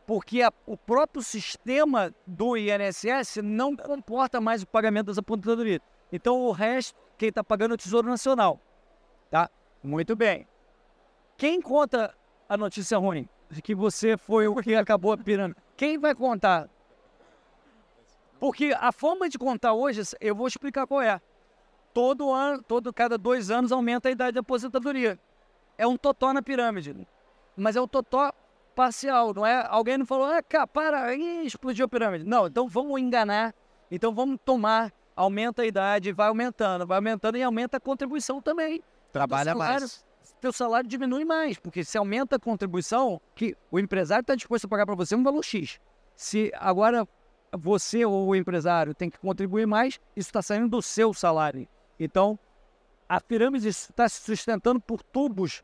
[0.05, 5.79] Porque a- o próprio sistema do INSS não comporta mais o pagamento das aposentadorias.
[6.11, 8.59] Então o resto, quem está pagando é o Tesouro Nacional.
[9.31, 9.49] Tá?
[9.81, 10.45] Muito bem.
[11.43, 12.15] Quem conta
[12.47, 13.27] a notícia ruim?
[13.49, 15.59] De que você foi o que acabou a pirâmide.
[15.75, 16.69] Quem vai contar?
[18.39, 21.19] Porque a forma de contar hoje, eu vou explicar qual é.
[21.93, 25.19] Todo ano, todo, cada dois anos aumenta a idade de aposentadoria.
[25.77, 26.95] É um totó na pirâmide.
[27.57, 28.31] Mas é um totó
[28.73, 29.67] parcial, não é?
[29.67, 32.23] Alguém não falou, ah, cara, para, aí explodiu a pirâmide.
[32.23, 33.53] Não, então vamos enganar,
[33.91, 38.81] então vamos tomar, aumenta a idade, vai aumentando, vai aumentando e aumenta a contribuição também
[39.13, 40.03] Trabalha mais.
[40.43, 44.67] Teu salário diminui mais, porque se aumenta a contribuição, que o empresário está disposto a
[44.67, 45.79] pagar para você um valor X.
[46.17, 47.07] Se agora
[47.57, 51.65] você ou o empresário tem que contribuir mais, isso está saindo do seu salário.
[51.97, 52.37] Então,
[53.07, 55.63] a pirâmide está se sustentando por tubos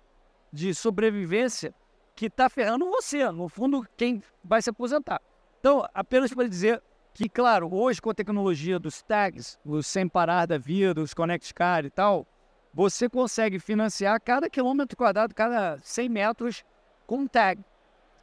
[0.50, 1.76] de sobrevivência
[2.16, 5.22] que está ferrando você, no fundo, quem vai se aposentar.
[5.60, 6.82] Então, apenas para dizer
[7.14, 11.54] que, claro, hoje com a tecnologia dos tags, os sem parar da vida, os Connect
[11.54, 12.26] Car e tal,
[12.74, 16.64] você consegue financiar cada quilômetro quadrado, cada 100 metros
[17.06, 17.64] com tag.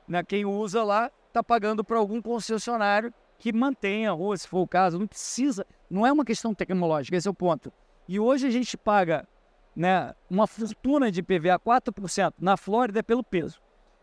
[0.06, 0.22] Né?
[0.22, 4.68] Quem usa lá está pagando para algum concessionário que mantenha a rua, se for o
[4.68, 4.98] caso.
[4.98, 7.72] Não precisa, não é uma questão tecnológica, esse é o ponto.
[8.08, 9.26] E hoje a gente paga
[9.74, 12.32] né, uma fortuna de PVA, 4%.
[12.38, 13.60] Na Flórida é pelo peso.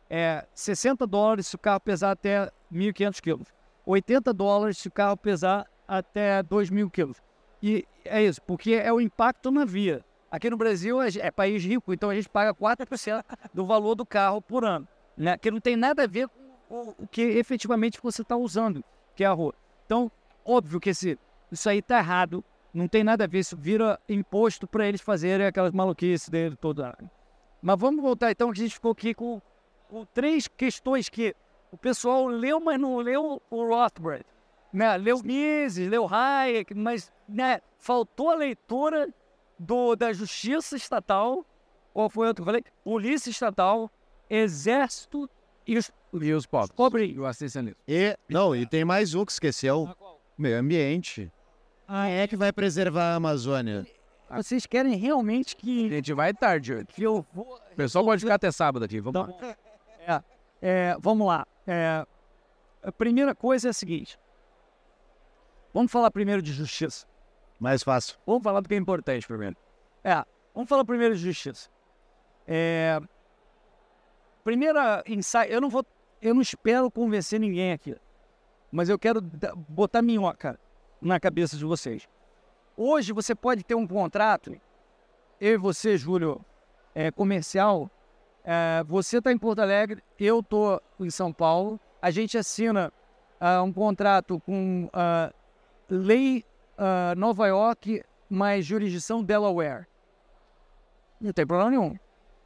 [0.09, 3.47] É 60 dólares se o carro pesar até 1.500 quilos.
[3.85, 7.17] 80 dólares se o carro pesar até 2.000 quilos.
[7.61, 10.03] E é isso, porque é o impacto na via.
[10.33, 14.41] Aqui no Brasil é, país rico, então a gente paga 4% do valor do carro
[14.41, 14.87] por ano.
[15.15, 15.37] Né?
[15.37, 16.27] Que não tem nada a ver
[16.67, 18.83] com o que efetivamente você está usando,
[19.15, 19.53] que é a rua.
[19.85, 20.11] Então,
[20.43, 21.19] óbvio que esse,
[21.51, 22.43] isso aí está errado,
[22.73, 26.97] não tem nada a ver, isso vira imposto para eles fazerem aquelas maluquices dele toda.
[27.61, 29.39] Mas vamos voltar então, que a gente ficou aqui com,
[29.87, 31.35] com três questões que
[31.71, 34.25] o pessoal leu, mas não leu o Rothbard.
[34.73, 34.97] Né?
[34.97, 39.13] Leu Mises, leu Hayek, mas né, faltou a leitura
[39.63, 41.45] do, da justiça estatal,
[41.93, 42.63] qual foi outro que eu falei?
[42.83, 43.89] Polícia estatal,
[44.29, 45.29] exército
[45.65, 46.71] e os E os pobres.
[46.71, 47.15] pobres.
[47.15, 47.77] E o assistencialismo.
[47.87, 49.89] E, não, e tem mais um que esqueceu.
[50.37, 51.31] Meio ambiente.
[51.87, 53.85] Quem é que vai preservar a Amazônia?
[54.29, 56.85] Vocês querem realmente A que, gente vai tarde hoje.
[56.85, 57.55] que eu vou.
[57.71, 58.99] O pessoal pode ficar até sábado aqui.
[58.99, 59.47] Vamos Então,
[60.07, 60.23] lá.
[60.61, 61.45] é, é, vamos lá.
[61.67, 62.03] É,
[62.81, 64.17] a primeira coisa é a seguinte.
[65.73, 67.05] Vamos falar primeiro de justiça.
[67.63, 68.17] Mais fácil.
[68.25, 69.55] Vamos falar do que é importante primeiro.
[70.03, 70.21] É,
[70.53, 71.69] vamos falar primeiro de justiça.
[72.45, 72.99] É,
[74.43, 75.85] primeira insight, eu não vou,
[76.21, 77.95] eu não espero convencer ninguém aqui,
[78.69, 79.21] mas eu quero
[79.69, 80.59] botar minhoca
[81.01, 82.05] na cabeça de vocês.
[82.75, 84.59] Hoje você pode ter um contrato,
[85.39, 86.43] eu e você, Júlio,
[86.93, 87.89] é, comercial.
[88.43, 91.79] é, você está em Porto Alegre, eu estou em São Paulo.
[92.01, 92.91] A gente assina
[93.39, 95.31] ah, um contrato com ah,
[95.89, 96.43] lei
[96.77, 99.87] ah, Nova York, mas jurisdição Delaware.
[101.19, 101.97] Não tem problema nenhum.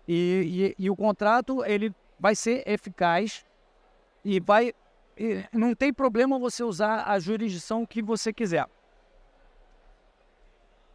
[0.07, 3.45] E, e- e o contrato ele vai ser eficaz
[4.23, 4.73] e vai.
[5.17, 8.67] e não tem problema você usar a jurisdição que você quiser.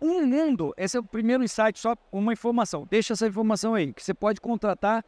[0.01, 2.87] Um mundo, esse é o primeiro insight, só uma informação.
[2.91, 5.05] Deixa essa informação aí, que você pode contratar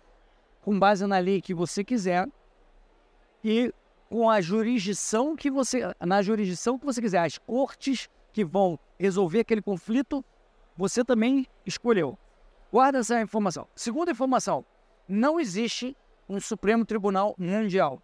[0.63, 2.29] com base na lei que você quiser
[3.43, 3.73] e
[4.15, 9.41] com a jurisdição que você, na jurisdição que você quiser, as cortes que vão resolver
[9.41, 10.25] aquele conflito,
[10.77, 12.17] você também escolheu.
[12.71, 13.67] Guarda essa informação.
[13.75, 14.65] Segunda informação,
[15.09, 15.97] não existe
[16.29, 18.01] um Supremo Tribunal Mundial.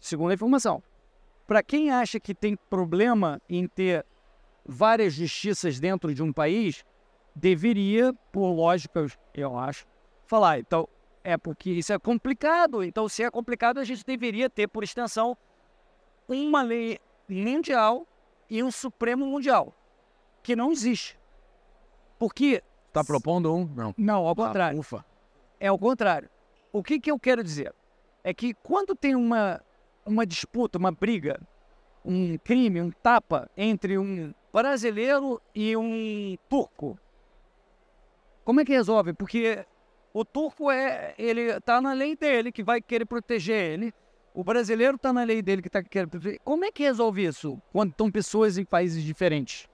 [0.00, 0.82] Segunda informação.
[1.46, 4.04] Para quem acha que tem problema em ter
[4.66, 6.84] várias justiças dentro de um país,
[7.36, 9.86] deveria, por lógica, eu acho,
[10.26, 10.58] falar.
[10.58, 10.88] Então,
[11.24, 12.82] é porque isso é complicado.
[12.82, 15.36] Então, se é complicado, a gente deveria ter, por extensão,
[16.28, 18.06] uma lei mundial
[18.48, 19.74] e um Supremo Mundial,
[20.42, 21.18] que não existe.
[22.18, 23.64] Porque, Tá propondo um?
[23.74, 23.94] Não.
[23.96, 24.78] não, ao Ah, contrário.
[24.78, 25.04] ufa.
[25.58, 26.28] É o contrário.
[26.72, 27.74] O que, que eu quero dizer?
[28.24, 29.60] É que quando tem uma,
[30.04, 31.40] uma disputa, uma briga,
[32.04, 36.98] um crime, um tapa entre um brasileiro e um turco,
[38.44, 39.12] como é que resolve?
[39.12, 39.64] Porque
[40.14, 43.94] o turco é, ele tá na lei dele que vai querer proteger ele.
[44.34, 46.40] O brasileiro tá na lei dele que tá querendo proteger.
[46.44, 49.68] Como é que resolve isso quando estão pessoas em países diferentes?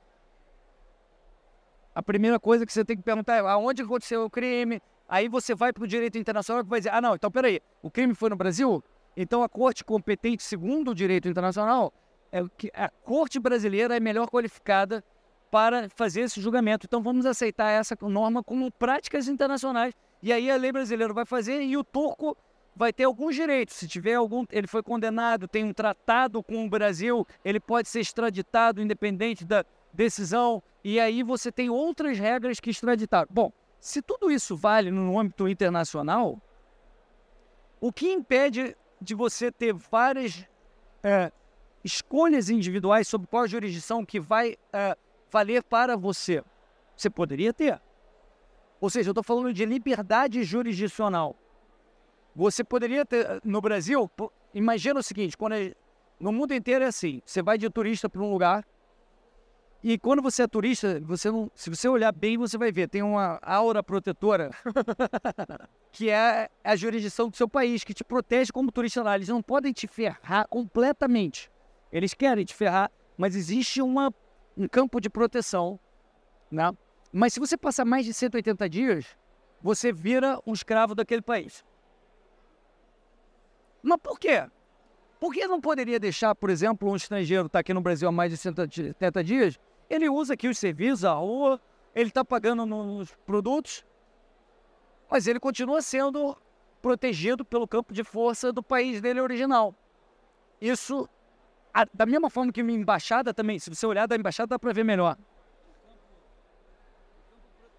[1.95, 4.81] A primeira coisa que você tem que perguntar é aonde aconteceu o crime.
[5.09, 7.91] Aí você vai para o direito internacional que vai dizer, ah não, então peraí, o
[7.91, 8.85] crime foi no Brasil?
[9.17, 11.93] Então a corte competente segundo o direito internacional
[12.31, 15.03] é que a corte brasileira é melhor qualificada
[15.51, 16.87] para fazer esse julgamento.
[16.87, 19.95] Então vamos aceitar essa norma como práticas internacionais.
[20.23, 22.37] E aí a lei brasileira vai fazer e o turco
[22.75, 23.77] vai ter alguns direitos.
[23.77, 28.01] Se tiver algum, ele foi condenado, tem um tratado com o Brasil, ele pode ser
[28.01, 30.63] extraditado independente da decisão.
[30.85, 33.27] E aí você tem outras regras que extraditar.
[33.29, 36.41] Bom, se tudo isso vale no âmbito internacional,
[37.81, 40.45] o que impede de você ter várias
[41.03, 41.33] é,
[41.85, 44.97] escolhas individuais sobre qual jurisdição que vai é,
[45.31, 46.43] valer para você?
[46.97, 47.81] Você poderia ter.
[48.81, 51.37] Ou seja, eu estou falando de liberdade jurisdicional.
[52.35, 54.11] Você poderia ter, no Brasil,
[54.55, 55.75] imagina o seguinte, quando é-
[56.21, 58.65] no mundo inteiro é assim, você vai de turista para um lugar,
[59.83, 63.03] e quando você é turista, você não, se você olhar bem, você vai ver, tem
[63.03, 64.51] uma aura protetora,
[65.93, 69.15] que é a jurisdição do seu país, que te protege como turista lá.
[69.15, 71.49] Eles não podem te ferrar completamente.
[71.93, 74.13] Eles querem te ferrar, mas existe uma,
[74.57, 75.79] um campo de proteção,
[76.51, 76.73] né?
[77.13, 79.17] Mas se você passar mais de 180 dias,
[79.61, 81.65] você vira um escravo daquele país.
[83.83, 84.47] Mas por quê?
[85.21, 88.31] Por que não poderia deixar, por exemplo, um estrangeiro estar aqui no Brasil há mais
[88.31, 89.59] de 170 dias?
[89.91, 91.61] Ele usa aqui os serviços, a rua,
[91.95, 93.85] ele está pagando nos produtos,
[95.11, 96.37] mas ele continua sendo
[96.81, 99.75] protegido pelo campo de força do país dele original.
[100.61, 101.09] Isso,
[101.73, 104.73] a- da mesma forma que uma embaixada também, se você olhar da embaixada dá para
[104.73, 105.17] ver melhor.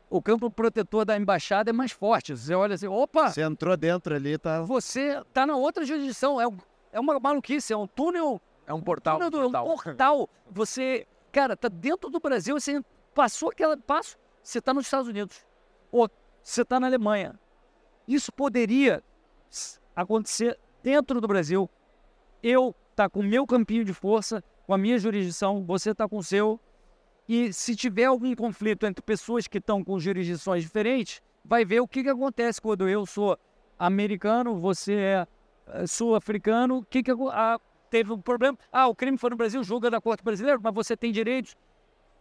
[0.10, 2.36] O campo protetor da embaixada é mais forte.
[2.36, 4.62] Você olha assim, opa, Você entrou dentro ali, tá?
[4.62, 6.42] você tá na outra jurisdição.
[6.42, 6.46] É,
[6.94, 9.16] é uma maluquice, é um túnel É um portal.
[9.18, 9.66] túnel do- é um portal.
[9.68, 10.30] portal.
[10.50, 12.82] Você, cara, tá dentro do Brasil, você
[13.14, 15.46] passou aquele passo, você tá nos Estados Unidos.
[15.92, 16.10] Ou
[16.42, 17.40] você tá na Alemanha.
[18.08, 19.04] Isso poderia
[19.96, 21.70] acontecer dentro do Brasil.
[22.42, 26.18] Eu tá com o meu campinho de força, com a minha jurisdição, você tá com
[26.18, 26.60] o seu.
[27.30, 31.88] E se tiver algum conflito entre pessoas que estão com jurisdições diferentes, vai ver o
[31.88, 33.38] que, que acontece quando eu sou
[33.78, 35.28] americano, você é
[35.68, 38.58] eh, sul-africano, que, que ah, teve um problema?
[38.72, 41.56] Ah, o crime foi no Brasil, julga da corte brasileira, mas você tem direitos.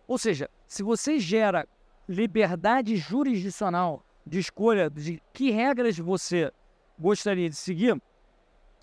[0.07, 1.67] Ou seja, se você gera
[2.07, 6.53] liberdade jurisdicional de escolha de que regras você
[6.99, 7.99] gostaria de seguir,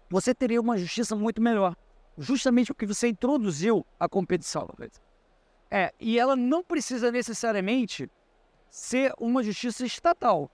[0.10, 1.76] você teria uma justiça muito melhor.
[2.18, 4.68] justamente porque você introduziu a competição.
[5.70, 8.10] É, e ela não precisa necessariamente
[8.70, 10.52] ser uma justiça estatal.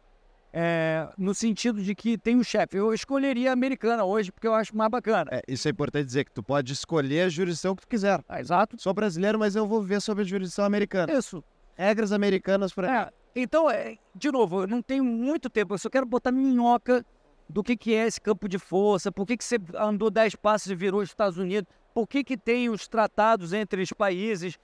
[0.54, 2.76] É, no sentido de que tem o um chefe.
[2.76, 5.32] Eu escolheria a americana hoje porque eu acho mais bacana.
[5.32, 8.21] É, isso é importante dizer que tu pode escolher a jurisdição que tu quiser.
[8.28, 8.76] Ah, exato.
[8.78, 11.13] Sou brasileiro, mas eu vou ver sobre a jurisdição americana.
[11.13, 11.41] Isso.
[11.76, 13.02] Regras americanas para.
[13.02, 15.74] É, então, é, de novo, eu não tenho muito tempo.
[15.74, 17.06] Eu só quero botar minhoca
[17.52, 20.71] do que, que é esse campo de força, por que, que você andou dez passos
[20.71, 24.58] e virou Estados Unidos, por que, que tem os tratados entre os países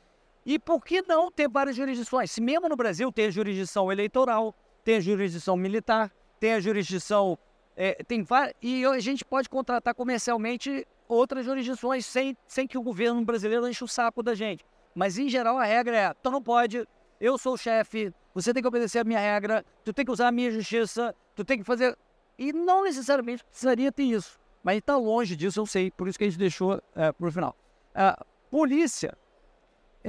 [0.48, 2.32] e por que não ter várias jurisdições?
[2.32, 7.38] Se mesmo no Brasil tem a jurisdição eleitoral, tem a jurisdição militar, tem a jurisdição.
[7.76, 8.26] É, tem
[8.62, 13.84] E a gente pode contratar comercialmente outras jurisdições sem, sem que o governo brasileiro enche
[13.84, 14.66] o saco da gente.
[14.96, 16.88] Mas em geral a regra é: tu não pode,
[17.20, 20.30] eu sou o chefe, você tem que obedecer a minha regra, tu tem que usar
[20.30, 21.94] a minha justiça, tu tem que fazer.
[22.40, 24.40] E não necessariamente precisaria ter isso.
[24.64, 27.32] Mas está longe disso, eu sei, por isso que a gente deixou é, para o
[27.34, 27.54] final.
[27.94, 29.18] A polícia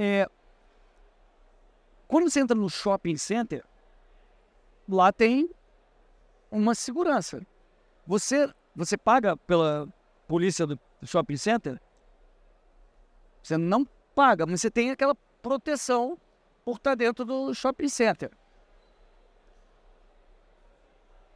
[0.01, 0.29] é,
[2.07, 3.65] quando você entra no shopping center,
[4.87, 5.49] lá tem
[6.49, 7.45] uma segurança.
[8.07, 9.93] Você, você paga pela
[10.25, 11.81] polícia do shopping center?
[13.43, 13.85] Você não
[14.15, 16.17] paga, mas você tem aquela proteção
[16.63, 18.31] por estar dentro do shopping center.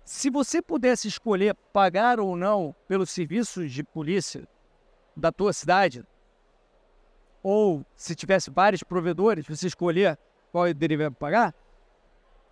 [0.06, 4.48] Se você pudesse escolher pagar ou não pelos serviços de polícia
[5.18, 6.06] da tua cidade,
[7.44, 10.18] ou se tivesse vários provedores, você escolher
[10.52, 11.54] qual ele deveria pagar,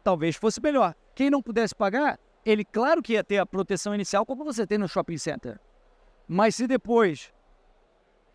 [0.03, 0.93] talvez fosse melhor.
[1.15, 4.77] Quem não pudesse pagar, ele claro que ia ter a proteção inicial como você tem
[4.77, 5.59] no shopping center.
[6.27, 7.33] Mas se depois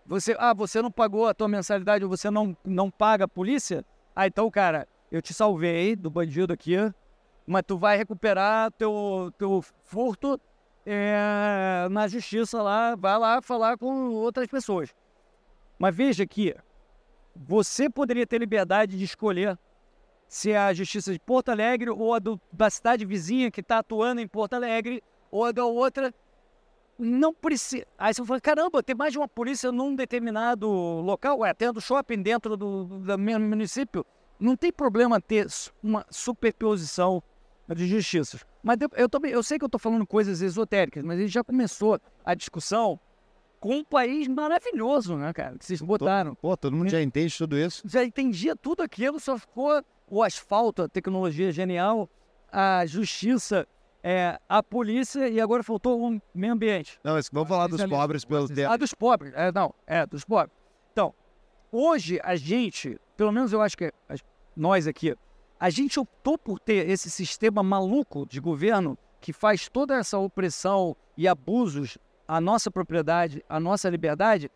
[0.06, 3.84] você, ah, você não pagou a tua mensalidade ou você não, não paga a polícia,
[4.14, 6.76] ah, então, cara, eu te salvei do bandido aqui,
[7.46, 10.40] mas tu vai recuperar teu, teu furto
[10.86, 14.94] é, na justiça lá, vai lá falar com outras pessoas.
[15.78, 16.54] Mas veja que
[17.34, 19.58] você poderia ter liberdade de escolher
[20.28, 23.78] se é a justiça de Porto Alegre ou a do, da cidade vizinha que está
[23.78, 26.14] atuando em Porto Alegre ou a da outra.
[26.98, 27.86] Não precisa.
[27.98, 32.22] Aí você fala, caramba, tem mais de uma polícia num determinado local, ué, tendo shopping
[32.22, 34.04] dentro do, do mesmo município.
[34.40, 35.46] Não tem problema ter
[35.82, 37.22] uma superposição
[37.68, 38.44] de justiças.
[38.62, 41.32] Mas eu, eu, também, eu sei que eu estou falando coisas esotéricas, mas a gente
[41.32, 42.98] já começou a discussão
[43.60, 45.58] com um país maravilhoso, né, cara?
[45.58, 46.34] Que vocês botaram.
[46.34, 47.82] Pô, todo mundo já entende tudo isso.
[47.86, 52.08] Já entendia tudo aquilo, só ficou o asfalto, a tecnologia genial,
[52.50, 53.66] a justiça,
[54.02, 56.98] é, a polícia e agora faltou o meio ambiente.
[57.02, 58.72] Não, mas vamos falar dos pobres pelo tempo.
[58.72, 59.32] Ah, dos pobres.
[59.34, 60.56] É, não, é, dos pobres.
[60.92, 61.12] Então,
[61.72, 63.92] hoje a gente, pelo menos eu acho que
[64.54, 65.16] nós aqui,
[65.58, 70.96] a gente optou por ter esse sistema maluco de governo que faz toda essa opressão
[71.16, 74.50] e abusos a nossa propriedade, a nossa liberdade,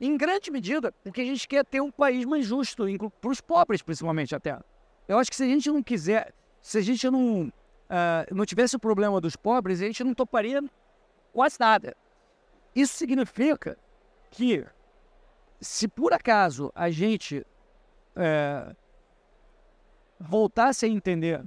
[0.00, 2.84] em grande medida, porque a gente quer ter um país mais justo,
[3.20, 4.58] para os pobres principalmente até.
[5.06, 8.76] Eu acho que se a gente não quiser, se a gente não, uh, não tivesse
[8.76, 10.62] o problema dos pobres, a gente não toparia
[11.32, 11.96] quase nada.
[12.74, 13.78] Isso significa
[14.30, 14.64] que,
[15.60, 17.46] se por acaso a gente
[18.16, 18.74] é,
[20.18, 21.44] voltasse a entender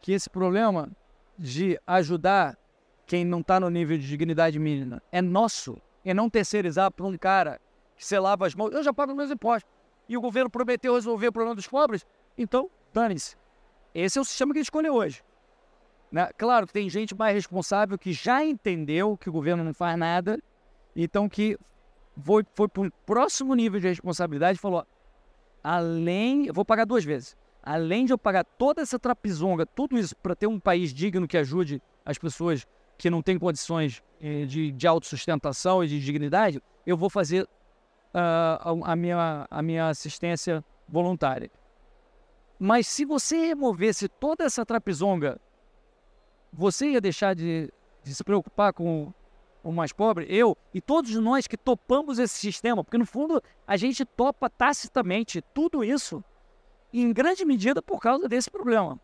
[0.00, 0.90] que esse problema
[1.38, 2.56] de ajudar
[3.06, 7.16] quem não está no nível de dignidade mínima é nosso e não terceirizar para um
[7.16, 7.60] cara
[7.96, 8.72] que você lava as mãos.
[8.72, 9.70] Eu já pago meus impostos.
[10.08, 12.04] E o governo prometeu resolver o problema dos pobres,
[12.36, 13.36] então dane-se.
[13.94, 15.22] Esse é o sistema que gente escolheu hoje.
[16.10, 16.28] Né?
[16.36, 20.38] Claro que tem gente mais responsável que já entendeu que o governo não faz nada,
[20.94, 21.56] então que
[22.22, 24.84] foi, foi para um próximo nível de responsabilidade e falou:
[25.62, 27.36] além, eu vou pagar duas vezes.
[27.62, 31.38] Além de eu pagar toda essa trapizonga, tudo isso para ter um país digno que
[31.38, 32.66] ajude as pessoas
[33.02, 38.84] que não tem condições eh, de, de autossustentação e de dignidade, eu vou fazer uh,
[38.84, 41.50] a, minha, a minha assistência voluntária.
[42.60, 45.40] Mas se você removesse toda essa trapezonga,
[46.52, 47.72] você ia deixar de,
[48.04, 49.12] de se preocupar com
[49.64, 50.24] o mais pobre?
[50.28, 55.42] Eu e todos nós que topamos esse sistema, porque no fundo a gente topa tacitamente
[55.52, 56.22] tudo isso,
[56.92, 58.96] em grande medida por causa desse problema.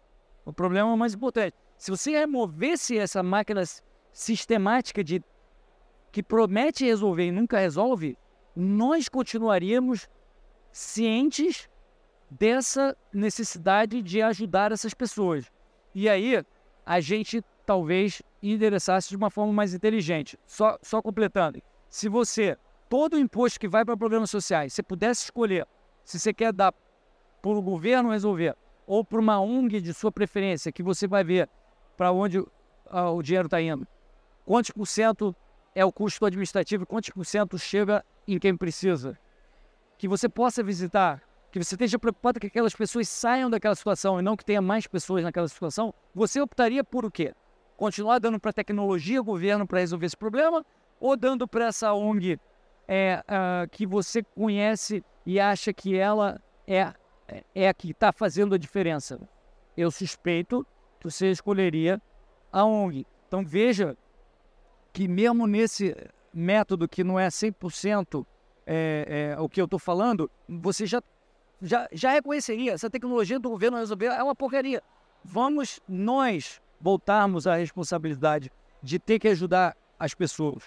[0.44, 1.56] O problema mais importante.
[1.76, 3.64] Se você removesse essa máquina
[4.12, 5.22] sistemática de
[6.10, 8.16] que promete resolver e nunca resolve,
[8.54, 10.08] nós continuaríamos
[10.72, 11.68] cientes
[12.30, 15.50] dessa necessidade de ajudar essas pessoas.
[15.94, 16.44] E aí
[16.84, 20.38] a gente talvez endereçasse de uma forma mais inteligente.
[20.46, 22.56] Só, só completando, se você,
[22.88, 25.66] todo o imposto que vai para problemas sociais, você pudesse escolher
[26.04, 26.72] se você quer dar
[27.42, 28.56] para o governo resolver
[28.86, 31.48] ou para uma ONG de sua preferência, que você vai ver
[31.96, 32.42] para onde
[32.86, 33.86] ah, o dinheiro está indo,
[34.48, 35.36] quantos por cento
[35.74, 39.18] é o custo administrativo, quantos por cento chega em quem precisa.
[39.98, 41.22] Que você possa visitar,
[41.52, 44.86] que você esteja preocupado que aquelas pessoas saiam daquela situação e não que tenha mais
[44.86, 47.34] pessoas naquela situação, você optaria por o quê?
[47.76, 50.64] Continuar dando para a tecnologia, governo, para resolver esse problema?
[50.98, 52.40] Ou dando para essa ONG
[52.88, 56.94] é, uh, que você conhece e acha que ela é,
[57.54, 59.20] é a que está fazendo a diferença?
[59.76, 60.66] Eu suspeito
[60.98, 62.00] que você escolheria
[62.50, 63.06] a ONG.
[63.26, 63.94] Então veja
[64.92, 65.94] que mesmo nesse
[66.32, 68.24] método que não é 100%
[68.66, 71.02] é, é, o que eu estou falando, você já,
[71.60, 72.72] já, já reconheceria.
[72.72, 74.82] Essa tecnologia do governo resolver é uma porcaria.
[75.24, 78.50] Vamos nós voltarmos à responsabilidade
[78.82, 80.64] de ter que ajudar as pessoas.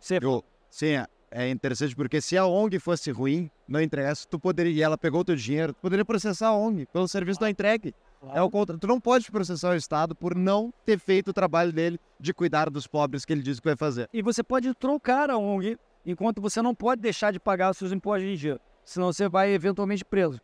[0.00, 0.18] Você...
[0.20, 4.72] Eu, sim, é, é interessante porque se a ONG fosse ruim, não interessa, tu poderia,
[4.72, 7.94] e ela pegou o teu dinheiro, tu poderia processar a ONG pelo serviço da entregue.
[8.26, 8.38] Claro.
[8.38, 8.76] É o contra.
[8.76, 12.68] Tu não pode processar o Estado por não ter feito o trabalho dele de cuidar
[12.68, 14.08] dos pobres que ele diz que vai fazer.
[14.12, 17.92] E você pode trocar a ONG enquanto você não pode deixar de pagar os seus
[17.92, 18.60] impostos em dia.
[18.84, 20.40] Senão você vai eventualmente preso.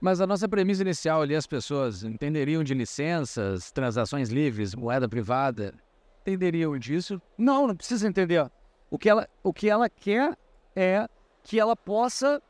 [0.00, 5.74] Mas a nossa premissa inicial ali, as pessoas entenderiam de licenças, transações livres, moeda privada,
[6.20, 7.20] entenderiam disso?
[7.36, 8.48] Não, não precisa entender.
[8.90, 10.38] O que ela, o que ela quer
[10.76, 11.08] é
[11.42, 12.40] que ela possa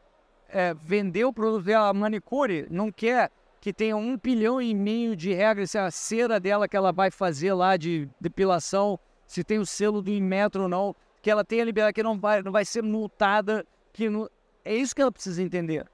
[0.51, 1.89] é, vender o produto dela.
[1.89, 3.31] A manicure não quer
[3.61, 7.11] que tenha um bilhão e meio de regras, se a cera dela que ela vai
[7.11, 11.65] fazer lá de depilação, se tem o selo do Inmetro ou não, que ela tenha
[11.65, 14.29] liberdade, que não vai, não vai ser multada, que não...
[14.65, 15.87] é isso que ela precisa entender.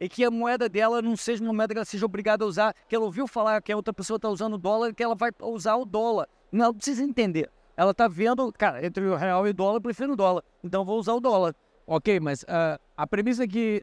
[0.00, 2.74] E que a moeda dela não seja uma moeda que ela seja obrigada a usar,
[2.88, 5.76] que ela ouviu falar que a outra pessoa está usando dólar, que ela vai usar
[5.76, 6.28] o dólar.
[6.50, 7.48] Não, ela precisa entender.
[7.76, 10.42] Ela está vendo, cara, entre o real e o dólar, eu prefiro o dólar.
[10.64, 11.54] Então vou usar o dólar.
[11.86, 13.82] Ok, mas uh, a premissa é que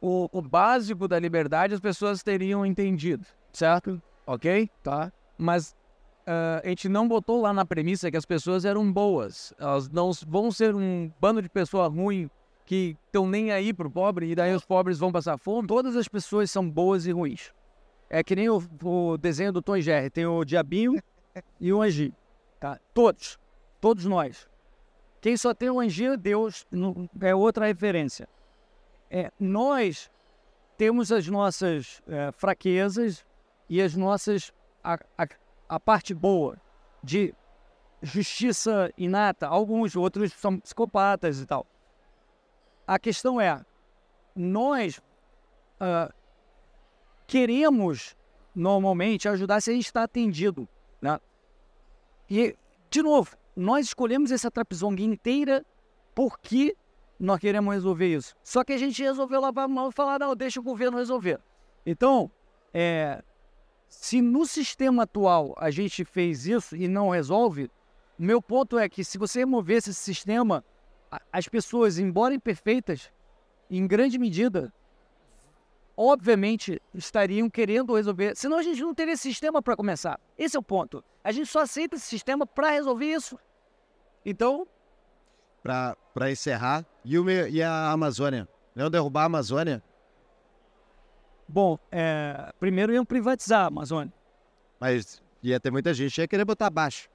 [0.00, 4.00] o, o básico da liberdade as pessoas teriam entendido, certo?
[4.26, 4.70] Ok?
[4.82, 5.12] Tá.
[5.36, 5.72] Mas
[6.26, 9.52] uh, a gente não botou lá na premissa que as pessoas eram boas.
[9.58, 12.28] Elas não vão ser um bando de pessoas ruins
[12.64, 15.66] que estão nem aí pro pobre e daí os pobres vão passar fome.
[15.66, 17.52] Todas as pessoas são boas e ruins.
[18.10, 20.10] É que nem o, o desenho do Tom e Jerry.
[20.10, 21.00] Tem o diabinho
[21.60, 22.14] e o anjinho.
[22.60, 22.78] Tá?
[22.92, 23.38] Todos.
[23.80, 24.48] Todos nós.
[25.20, 26.66] Quem só tem o anjinho, Deus,
[27.20, 28.28] é outra referência
[29.10, 30.10] é, nós
[30.76, 33.24] temos as nossas é, fraquezas
[33.68, 34.52] e as nossas
[34.82, 35.26] a, a,
[35.68, 36.56] a, parte boa
[37.02, 37.34] de
[38.02, 39.46] justiça inata.
[39.46, 41.66] Alguns outros são psicopatas e tal.
[42.86, 43.64] A questão é,
[44.34, 46.12] nós uh,
[47.26, 48.16] queremos
[48.54, 50.68] normalmente ajudar se a gente está atendido,
[51.02, 51.18] né?
[52.30, 52.56] E
[52.90, 55.64] de novo, nós escolhemos essa trapezonga inteira
[56.14, 56.76] porque
[57.18, 58.34] nós queremos resolver isso.
[58.42, 61.40] Só que a gente resolveu lavar a mão e falar, não, deixa o governo resolver.
[61.84, 62.30] Então,
[62.72, 63.22] é,
[63.88, 67.70] se no sistema atual a gente fez isso e não resolve,
[68.18, 70.64] meu ponto é que se você removesse esse sistema,
[71.32, 73.10] as pessoas, embora imperfeitas,
[73.70, 74.72] em grande medida,
[75.96, 78.36] obviamente estariam querendo resolver.
[78.36, 80.20] Senão a gente não teria sistema para começar.
[80.36, 81.04] Esse é o ponto.
[81.24, 83.38] A gente só aceita esse sistema para resolver isso.
[84.24, 84.66] Então,
[85.62, 86.84] para encerrar.
[87.08, 88.46] E, o, e a Amazônia?
[88.76, 89.82] Iam derrubar a Amazônia?
[91.48, 94.12] Bom, é, primeiro iam privatizar a Amazônia.
[94.78, 97.08] Mas ia ter muita gente que ia querer botar abaixo.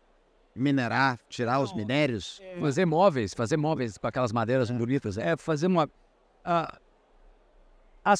[0.55, 2.41] Minerar, tirar Não, os minérios.
[2.41, 2.59] É...
[2.59, 4.73] Fazer móveis, fazer móveis com aquelas madeiras é.
[4.73, 5.15] bonitas.
[5.15, 5.87] É, fazer uma.
[6.43, 6.75] A,
[8.03, 8.15] a,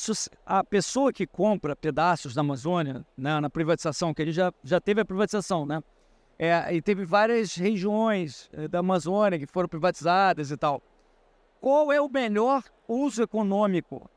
[0.46, 5.02] a, pessoa que compra pedaços da Amazônia, né, na privatização, que ele já, já teve
[5.02, 5.82] a privatização, né?
[6.38, 10.80] É, e teve várias regiões é, da Amazônia que foram privatizadas e tal.
[11.64, 14.12] Qual é o melhor uso econômico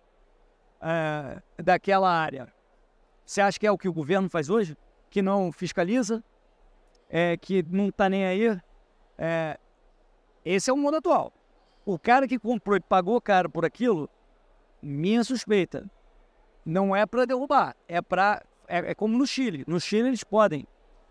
[0.80, 2.52] é, daquela área?
[3.24, 4.76] Você acha que é o que o governo faz hoje?
[5.08, 6.24] Que não fiscaliza?
[7.08, 8.60] É, que não está nem aí?
[9.16, 9.60] É,
[10.44, 11.32] esse é o mundo atual.
[11.84, 14.10] O cara que comprou e pagou caro por aquilo,
[14.82, 15.88] minha suspeita,
[16.64, 19.62] não é para derrubar, é para é, é como no Chile.
[19.68, 20.66] No Chile eles podem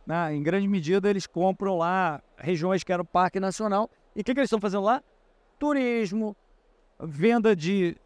[0.05, 0.35] né?
[0.35, 3.89] Em grande medida, eles compram lá regiões que eram Parque Nacional.
[4.13, 5.01] E o que, que, eles estão fazendo lá?
[5.57, 6.35] Turismo,
[6.99, 7.97] venda de,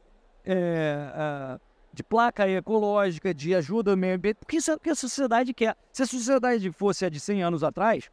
[0.45, 1.59] é,
[1.93, 4.37] de placa ecológica, de ajuda ao meio ambiente.
[4.37, 5.75] Porque isso é o que a sociedade quer.
[5.91, 8.09] Se a sociedade fosse a de 100 anos atrás,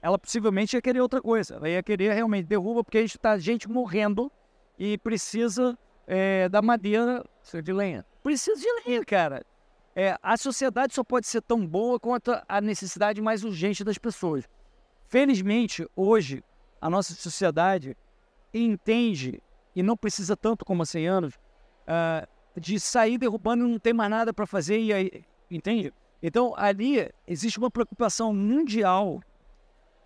[0.00, 1.56] ela possivelmente ia querer outra coisa.
[1.56, 4.30] Ela ia querer realmente derruba, porque a gente está gente morrendo
[4.78, 7.24] e precisa é, da madeira
[7.62, 8.04] de lenha.
[8.22, 9.44] Precisa de lenha, cara
[9.94, 14.44] é, a sociedade só pode ser tão boa quanto a necessidade mais urgente das pessoas.
[15.06, 16.42] Felizmente, hoje,
[16.80, 17.96] a nossa sociedade
[18.58, 19.42] entende,
[19.74, 22.26] e não precisa tanto como há 100 anos, uh,
[22.58, 25.92] de sair derrubando e não ter mais nada para fazer, e aí, entende?
[26.22, 29.20] Então, ali existe uma preocupação mundial,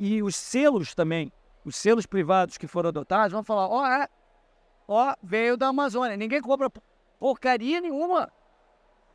[0.00, 1.32] e os selos também,
[1.64, 4.08] os selos privados que foram adotados vão falar: ó, é,
[4.86, 6.16] ó, veio da Amazônia.
[6.16, 6.70] Ninguém compra
[7.18, 8.30] porcaria nenhuma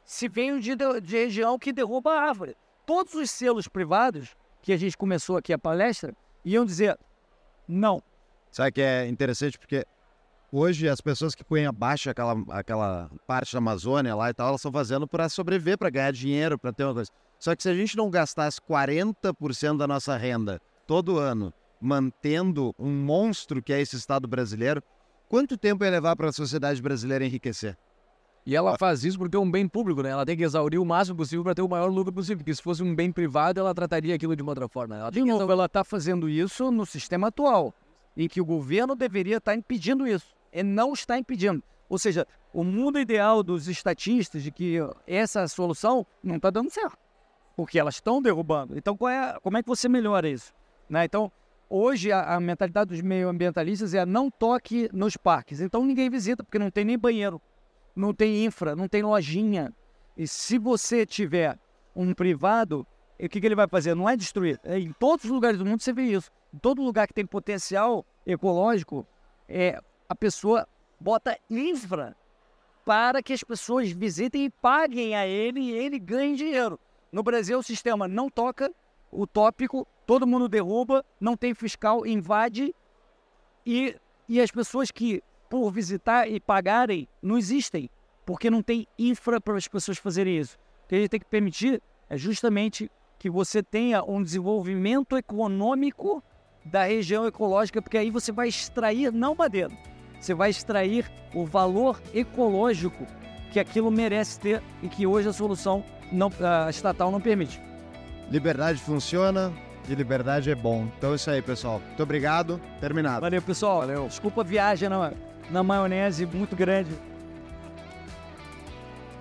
[0.04, 2.56] se veio de, de região que derruba a árvore.
[2.86, 6.14] Todos os selos privados que a gente começou aqui a palestra
[6.44, 7.00] iam dizer
[7.68, 8.04] não.
[8.54, 9.84] Sabe que é interessante porque
[10.52, 14.62] hoje as pessoas que põem abaixo aquela, aquela parte da Amazônia lá e tal, elas
[14.62, 17.10] estão fazendo para sobreviver, para ganhar dinheiro, para ter uma coisa.
[17.40, 21.52] Só que se a gente não gastasse 40% da nossa renda todo ano
[21.82, 24.84] mantendo um monstro que é esse Estado brasileiro,
[25.28, 27.76] quanto tempo ia levar para a sociedade brasileira enriquecer?
[28.46, 30.12] E ela faz isso porque é um bem público, né?
[30.12, 32.38] Ela tem que exaurir o máximo possível para ter o maior lucro possível.
[32.38, 34.96] Porque se fosse um bem privado, ela trataria aquilo de uma outra forma.
[34.96, 37.74] Ela de novo, ela está fazendo isso no sistema atual,
[38.16, 40.36] em que o governo deveria estar impedindo isso.
[40.52, 41.64] E não está impedindo.
[41.90, 46.98] Ou seja, o mundo ideal dos estatistas de que essa solução não está dando certo.
[47.56, 48.78] Porque elas estão derrubando.
[48.78, 50.54] Então, é, como é que você melhora isso?
[50.90, 51.06] Né?
[51.06, 51.32] Então,
[51.70, 55.62] hoje a, a mentalidade dos meio ambientalistas é não toque nos parques.
[55.62, 57.42] Então, ninguém visita, porque não tem nem banheiro
[57.96, 59.74] não tem infra, não tem lojinha.
[60.18, 61.58] E se você tiver
[61.96, 62.86] um privado,
[63.20, 63.96] o que, que ele vai fazer?
[63.96, 64.60] Não é destruir.
[64.64, 66.32] É, em todos os lugares do mundo você vê isso.
[66.62, 69.06] Todo lugar que tem potencial ecológico,
[69.48, 70.68] é, a pessoa
[71.00, 72.16] bota infra
[72.86, 76.80] para que as pessoas visitem e paguem a ele e ele ganhe dinheiro.
[77.12, 78.72] No Brasil, o sistema não toca,
[79.12, 82.74] o tópico, todo mundo derruba, não tem fiscal, invade
[83.66, 83.96] e,
[84.28, 87.90] e as pessoas que por visitar e pagarem não existem,
[88.26, 90.58] porque não tem infra para as pessoas fazerem isso.
[90.86, 96.24] O que a gente tem que permitir é justamente que você tenha um desenvolvimento econômico
[96.66, 99.72] da região ecológica, porque aí você vai extrair não madeira,
[100.20, 103.06] você vai extrair o valor ecológico
[103.52, 107.62] que aquilo merece ter e que hoje a solução não, a estatal não permite.
[108.30, 109.52] Liberdade funciona,
[109.88, 110.88] e liberdade é bom.
[110.98, 111.82] Então é isso aí, pessoal.
[111.86, 112.60] Muito obrigado.
[112.80, 113.22] Terminado.
[113.22, 113.80] Valeu, pessoal.
[113.80, 114.08] Valeu.
[114.08, 115.12] Desculpa a viagem, não é?
[115.50, 116.92] na maionese muito grande.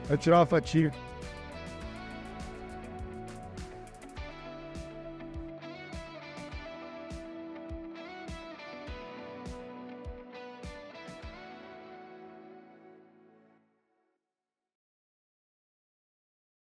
[0.09, 0.93] Eu tirar uma fatia.